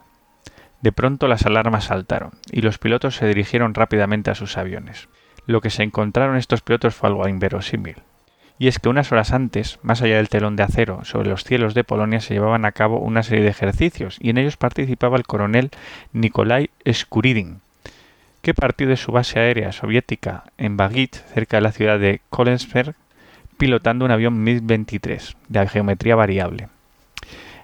De 0.82 0.92
pronto 0.92 1.28
las 1.28 1.46
alarmas 1.46 1.86
saltaron 1.86 2.32
y 2.52 2.62
los 2.62 2.80
pilotos 2.80 3.16
se 3.16 3.28
dirigieron 3.28 3.76
rápidamente 3.76 4.32
a 4.32 4.36
sus 4.36 4.58
aviones. 4.58 5.08
Lo 5.46 5.62
que 5.62 5.70
se 5.70 5.84
encontraron 5.84 6.38
estos 6.38 6.62
pilotos 6.62 6.96
fue 6.96 7.10
algo 7.10 7.28
inverosímil. 7.28 7.98
y 8.58 8.68
es 8.68 8.80
que 8.80 8.88
unas 8.88 9.12
horas 9.12 9.34
antes, 9.34 9.80
más 9.84 10.02
allá 10.02 10.16
del 10.16 10.30
telón 10.30 10.56
de 10.56 10.64
acero, 10.64 11.04
sobre 11.04 11.30
los 11.30 11.44
cielos 11.44 11.74
de 11.74 11.84
Polonia 11.84 12.22
se 12.22 12.34
llevaban 12.34 12.64
a 12.64 12.72
cabo 12.72 13.00
una 13.00 13.22
serie 13.22 13.44
de 13.44 13.50
ejercicios 13.50 14.18
y 14.22 14.30
en 14.30 14.38
ellos 14.38 14.56
participaba 14.56 15.18
el 15.18 15.26
coronel 15.26 15.72
Nikolai 16.14 16.70
Skuridin, 16.90 17.60
que 18.42 18.54
partió 18.54 18.88
de 18.88 18.96
su 18.96 19.12
base 19.12 19.40
aérea 19.40 19.72
soviética 19.72 20.46
en 20.58 20.78
Bagit, 20.78 21.16
cerca 21.34 21.58
de 21.58 21.62
la 21.62 21.74
ciudad 21.74 22.00
de 22.00 22.22
Kolensberg, 22.30 22.96
pilotando 23.58 24.06
un 24.06 24.12
avión 24.12 24.46
MiG-23 24.46 25.36
de 25.50 25.68
geometría 25.68 26.16
variable. 26.16 26.70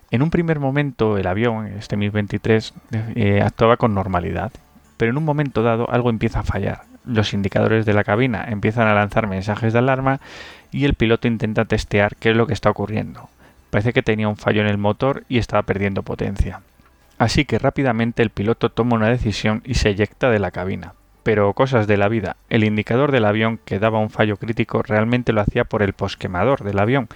En 0.09 0.21
un 0.21 0.29
primer 0.29 0.59
momento 0.59 1.17
el 1.17 1.27
avión, 1.27 1.67
este 1.67 1.97
MiG-23, 1.97 2.73
eh, 3.15 3.41
actuaba 3.41 3.77
con 3.77 3.93
normalidad, 3.93 4.51
pero 4.97 5.11
en 5.11 5.17
un 5.17 5.23
momento 5.23 5.63
dado 5.63 5.89
algo 5.89 6.09
empieza 6.09 6.39
a 6.39 6.43
fallar. 6.43 6.90
Los 7.05 7.33
indicadores 7.33 7.85
de 7.85 7.93
la 7.93 8.03
cabina 8.03 8.45
empiezan 8.47 8.87
a 8.87 8.93
lanzar 8.93 9.27
mensajes 9.27 9.73
de 9.73 9.79
alarma 9.79 10.19
y 10.71 10.85
el 10.85 10.93
piloto 10.93 11.27
intenta 11.27 11.65
testear 11.65 12.15
qué 12.15 12.31
es 12.31 12.37
lo 12.37 12.47
que 12.47 12.53
está 12.53 12.69
ocurriendo. 12.69 13.29
Parece 13.69 13.93
que 13.93 14.03
tenía 14.03 14.27
un 14.27 14.37
fallo 14.37 14.61
en 14.61 14.67
el 14.67 14.77
motor 14.77 15.23
y 15.29 15.37
estaba 15.37 15.63
perdiendo 15.63 16.03
potencia. 16.03 16.61
Así 17.17 17.45
que 17.45 17.59
rápidamente 17.59 18.23
el 18.23 18.31
piloto 18.31 18.69
toma 18.69 18.95
una 18.95 19.09
decisión 19.09 19.61
y 19.65 19.75
se 19.75 19.89
eyecta 19.89 20.29
de 20.29 20.39
la 20.39 20.51
cabina. 20.51 20.93
Pero 21.23 21.53
cosas 21.53 21.85
de 21.85 21.97
la 21.97 22.07
vida, 22.07 22.35
el 22.49 22.63
indicador 22.63 23.11
del 23.11 23.25
avión 23.25 23.59
que 23.63 23.77
daba 23.77 23.99
un 23.99 24.09
fallo 24.09 24.37
crítico 24.37 24.81
realmente 24.81 25.31
lo 25.31 25.41
hacía 25.41 25.63
por 25.63 25.83
el 25.83 25.93
posquemador 25.93 26.63
del 26.63 26.79
avión, 26.79 27.09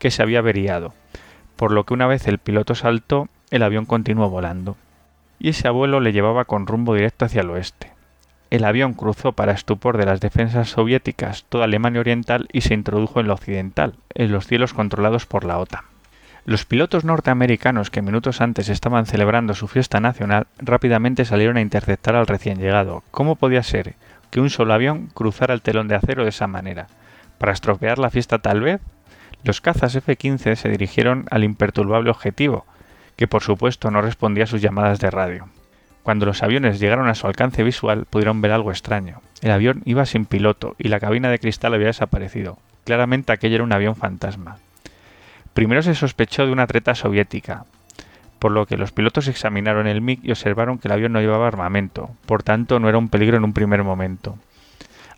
que 0.00 0.10
se 0.10 0.20
había 0.20 0.40
averiado, 0.40 0.94
por 1.54 1.70
lo 1.70 1.84
que 1.84 1.94
una 1.94 2.08
vez 2.08 2.26
el 2.26 2.38
piloto 2.38 2.74
saltó, 2.74 3.28
el 3.52 3.62
avión 3.62 3.86
continuó 3.86 4.28
volando. 4.28 4.76
Y 5.38 5.50
ese 5.50 5.68
abuelo 5.68 6.00
le 6.00 6.12
llevaba 6.12 6.44
con 6.44 6.66
rumbo 6.66 6.94
directo 6.94 7.24
hacia 7.24 7.42
el 7.42 7.50
oeste. 7.50 7.91
El 8.52 8.66
avión 8.66 8.92
cruzó 8.92 9.32
para 9.32 9.52
estupor 9.52 9.96
de 9.96 10.04
las 10.04 10.20
defensas 10.20 10.68
soviéticas 10.68 11.46
toda 11.48 11.64
Alemania 11.64 12.00
Oriental 12.00 12.48
y 12.52 12.60
se 12.60 12.74
introdujo 12.74 13.18
en 13.18 13.26
lo 13.26 13.32
occidental, 13.32 13.94
en 14.12 14.30
los 14.30 14.46
cielos 14.46 14.74
controlados 14.74 15.24
por 15.24 15.44
la 15.44 15.56
OTAN. 15.56 15.86
Los 16.44 16.66
pilotos 16.66 17.02
norteamericanos 17.02 17.88
que 17.88 18.02
minutos 18.02 18.42
antes 18.42 18.68
estaban 18.68 19.06
celebrando 19.06 19.54
su 19.54 19.68
fiesta 19.68 20.00
nacional 20.00 20.48
rápidamente 20.58 21.24
salieron 21.24 21.56
a 21.56 21.62
interceptar 21.62 22.14
al 22.14 22.26
recién 22.26 22.58
llegado. 22.58 23.02
¿Cómo 23.10 23.36
podía 23.36 23.62
ser 23.62 23.94
que 24.30 24.40
un 24.40 24.50
solo 24.50 24.74
avión 24.74 25.08
cruzara 25.14 25.54
el 25.54 25.62
telón 25.62 25.88
de 25.88 25.94
acero 25.94 26.24
de 26.24 26.28
esa 26.28 26.46
manera? 26.46 26.88
¿Para 27.38 27.52
estropear 27.52 27.98
la 27.98 28.10
fiesta 28.10 28.40
tal 28.40 28.60
vez? 28.60 28.82
Los 29.44 29.62
cazas 29.62 29.94
F-15 29.94 30.56
se 30.56 30.68
dirigieron 30.68 31.24
al 31.30 31.42
imperturbable 31.42 32.10
objetivo, 32.10 32.66
que 33.16 33.26
por 33.26 33.42
supuesto 33.42 33.90
no 33.90 34.02
respondía 34.02 34.44
a 34.44 34.48
sus 34.48 34.60
llamadas 34.60 35.00
de 35.00 35.10
radio. 35.10 35.48
Cuando 36.02 36.26
los 36.26 36.42
aviones 36.42 36.80
llegaron 36.80 37.08
a 37.08 37.14
su 37.14 37.26
alcance 37.26 37.62
visual 37.62 38.06
pudieron 38.10 38.40
ver 38.40 38.52
algo 38.52 38.70
extraño. 38.70 39.20
El 39.40 39.52
avión 39.52 39.82
iba 39.84 40.04
sin 40.06 40.24
piloto 40.24 40.74
y 40.78 40.88
la 40.88 41.00
cabina 41.00 41.30
de 41.30 41.38
cristal 41.38 41.74
había 41.74 41.86
desaparecido. 41.88 42.58
Claramente 42.84 43.32
aquello 43.32 43.56
era 43.56 43.64
un 43.64 43.72
avión 43.72 43.94
fantasma. 43.94 44.58
Primero 45.54 45.82
se 45.82 45.94
sospechó 45.94 46.46
de 46.46 46.52
una 46.52 46.66
treta 46.66 46.94
soviética, 46.94 47.64
por 48.38 48.50
lo 48.50 48.66
que 48.66 48.76
los 48.76 48.90
pilotos 48.90 49.28
examinaron 49.28 49.86
el 49.86 50.00
MiG 50.00 50.18
y 50.24 50.32
observaron 50.32 50.78
que 50.78 50.88
el 50.88 50.92
avión 50.92 51.12
no 51.12 51.20
llevaba 51.20 51.46
armamento, 51.46 52.10
por 52.26 52.42
tanto 52.42 52.80
no 52.80 52.88
era 52.88 52.98
un 52.98 53.08
peligro 53.08 53.36
en 53.36 53.44
un 53.44 53.52
primer 53.52 53.84
momento. 53.84 54.36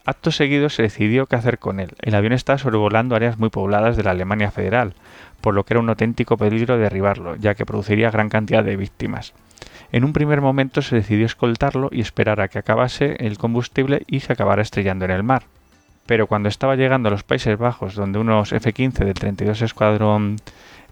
Acto 0.04 0.30
seguido 0.30 0.68
se 0.68 0.82
decidió 0.82 1.24
qué 1.24 1.36
hacer 1.36 1.58
con 1.58 1.80
él. 1.80 1.94
El 2.02 2.14
avión 2.14 2.34
estaba 2.34 2.58
sobrevolando 2.58 3.16
áreas 3.16 3.38
muy 3.38 3.48
pobladas 3.48 3.96
de 3.96 4.02
la 4.02 4.10
Alemania 4.10 4.50
federal, 4.50 4.92
por 5.40 5.54
lo 5.54 5.64
que 5.64 5.72
era 5.72 5.80
un 5.80 5.88
auténtico 5.88 6.36
peligro 6.36 6.76
derribarlo, 6.76 7.36
ya 7.36 7.54
que 7.54 7.64
produciría 7.64 8.10
gran 8.10 8.28
cantidad 8.28 8.62
de 8.62 8.76
víctimas. 8.76 9.32
En 9.94 10.02
un 10.02 10.12
primer 10.12 10.40
momento 10.40 10.82
se 10.82 10.96
decidió 10.96 11.24
escoltarlo 11.24 11.88
y 11.92 12.00
esperar 12.00 12.40
a 12.40 12.48
que 12.48 12.58
acabase 12.58 13.14
el 13.20 13.38
combustible 13.38 14.02
y 14.08 14.18
se 14.18 14.32
acabara 14.32 14.60
estrellando 14.60 15.04
en 15.04 15.12
el 15.12 15.22
mar. 15.22 15.44
Pero 16.04 16.26
cuando 16.26 16.48
estaba 16.48 16.74
llegando 16.74 17.06
a 17.06 17.12
los 17.12 17.22
Países 17.22 17.56
Bajos, 17.56 17.94
donde 17.94 18.18
unos 18.18 18.52
F-15 18.52 19.04
del 19.04 19.14
32 19.14 19.62
Escuadrón 19.62 20.38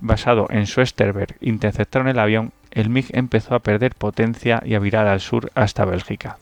basado 0.01 0.47
en 0.51 0.69
Schwesterberg 0.69 1.35
interceptaron 1.41 2.07
el 2.07 2.21
avión, 2.21 2.53
el 2.71 2.91
MiG 2.91 3.07
empezó 3.11 3.57
a 3.57 3.59
perder 3.59 3.97
potencia 3.97 4.63
y 4.65 4.77
a 4.77 4.79
virar 4.79 5.09
al 5.09 5.19
sur 5.19 5.51
hasta 5.57 5.85
Bélgica. 5.85 6.39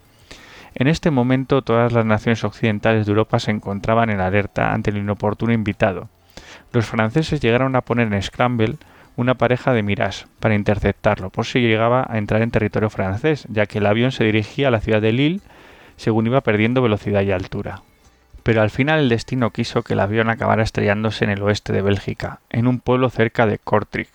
En 0.75 0.87
este 0.87 1.11
momento 1.11 1.63
todas 1.63 1.95
las 1.95 2.05
naciones 2.05 2.45
occidentales 2.45 3.07
de 3.07 3.13
Europa 3.13 3.39
se 3.39 3.53
encontraban 3.53 4.11
en 4.11 4.21
alerta 4.21 4.75
ante 4.75 4.91
el 4.91 4.99
inoportuno 4.99 5.55
invitado. 5.55 6.11
Los 6.75 6.85
franceses 6.85 7.41
llegaron 7.41 7.75
a 7.75 7.81
poner 7.81 8.13
en 8.13 8.23
scramble 8.23 8.77
una 9.17 9.35
pareja 9.35 9.73
de 9.73 9.83
Mirage 9.83 10.27
para 10.39 10.55
interceptarlo, 10.55 11.31
por 11.31 11.47
si 11.47 11.61
llegaba 11.61 12.07
a 12.09 12.19
entrar 12.19 12.43
en 12.43 12.51
territorio 12.51 12.91
francés, 12.91 13.47
ya 13.49 13.67
que 13.67 13.79
el 13.79 13.87
avión 13.87 14.13
se 14.13 14.25
dirigía 14.25 14.69
a 14.69 14.71
la 14.71 14.81
ciudad 14.81 15.03
de 15.03 15.13
Lille 15.13 15.41
según 15.97 16.27
iba 16.27 16.41
perdiendo 16.41 16.81
velocidad 16.81 17.23
y 17.23 17.31
altura. 17.31 17.83
Pero 18.43 18.63
al 18.63 18.71
final 18.71 19.01
el 19.01 19.09
destino 19.11 19.51
quiso 19.51 19.83
que 19.83 19.93
el 19.93 20.01
avión 20.01 20.31
acabara 20.31 20.63
estrellándose 20.63 21.25
en 21.25 21.31
el 21.31 21.43
oeste 21.43 21.75
de 21.75 21.83
Bélgica, 21.83 22.41
en 22.49 22.67
un 22.67 22.81
pueblo 22.81 23.11
cerca 23.11 23.47
de 23.47 23.59
Kortrijk, 23.59 24.09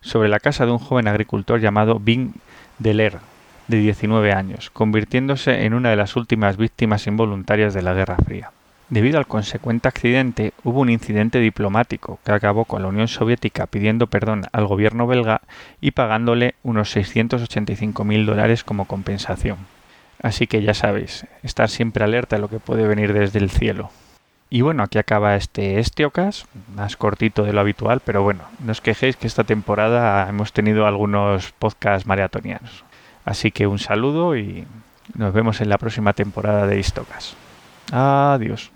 sobre 0.00 0.28
la 0.30 0.40
casa 0.40 0.64
de 0.64 0.72
un 0.72 0.78
joven 0.78 1.08
agricultor 1.08 1.60
llamado 1.60 1.98
Bing 1.98 2.32
Deler, 2.78 3.18
de 3.68 3.78
19 3.78 4.32
años, 4.32 4.70
convirtiéndose 4.70 5.64
en 5.64 5.74
una 5.74 5.90
de 5.90 5.96
las 5.96 6.16
últimas 6.16 6.56
víctimas 6.56 7.06
involuntarias 7.06 7.74
de 7.74 7.82
la 7.82 7.94
Guerra 7.94 8.16
Fría. 8.16 8.50
Debido 8.88 9.18
al 9.18 9.26
consecuente 9.26 9.88
accidente, 9.88 10.52
hubo 10.62 10.80
un 10.80 10.90
incidente 10.90 11.40
diplomático 11.40 12.20
que 12.24 12.30
acabó 12.30 12.66
con 12.66 12.82
la 12.82 12.88
Unión 12.88 13.08
Soviética 13.08 13.66
pidiendo 13.66 14.06
perdón 14.06 14.44
al 14.52 14.66
gobierno 14.66 15.08
belga 15.08 15.40
y 15.80 15.90
pagándole 15.90 16.54
unos 16.62 16.96
685.000 16.96 18.24
dólares 18.24 18.62
como 18.62 18.84
compensación. 18.84 19.58
Así 20.22 20.46
que 20.46 20.62
ya 20.62 20.72
sabéis, 20.72 21.26
estar 21.42 21.68
siempre 21.68 22.04
alerta 22.04 22.36
a 22.36 22.38
lo 22.38 22.48
que 22.48 22.60
puede 22.60 22.86
venir 22.86 23.12
desde 23.12 23.40
el 23.40 23.50
cielo. 23.50 23.90
Y 24.50 24.60
bueno, 24.60 24.84
aquí 24.84 24.98
acaba 24.98 25.34
este 25.34 25.80
Estiocas, 25.80 26.46
más 26.76 26.96
cortito 26.96 27.42
de 27.42 27.52
lo 27.52 27.60
habitual, 27.60 28.00
pero 28.04 28.22
bueno, 28.22 28.44
no 28.60 28.70
os 28.70 28.80
quejéis 28.80 29.16
que 29.16 29.26
esta 29.26 29.42
temporada 29.42 30.28
hemos 30.28 30.52
tenido 30.52 30.86
algunos 30.86 31.50
podcasts 31.58 32.06
maratonianos. 32.06 32.84
Así 33.24 33.50
que 33.50 33.66
un 33.66 33.80
saludo 33.80 34.36
y 34.36 34.64
nos 35.14 35.34
vemos 35.34 35.60
en 35.60 35.70
la 35.70 35.78
próxima 35.78 36.12
temporada 36.12 36.68
de 36.68 36.78
Istocas. 36.78 37.34
Adiós. 37.90 38.75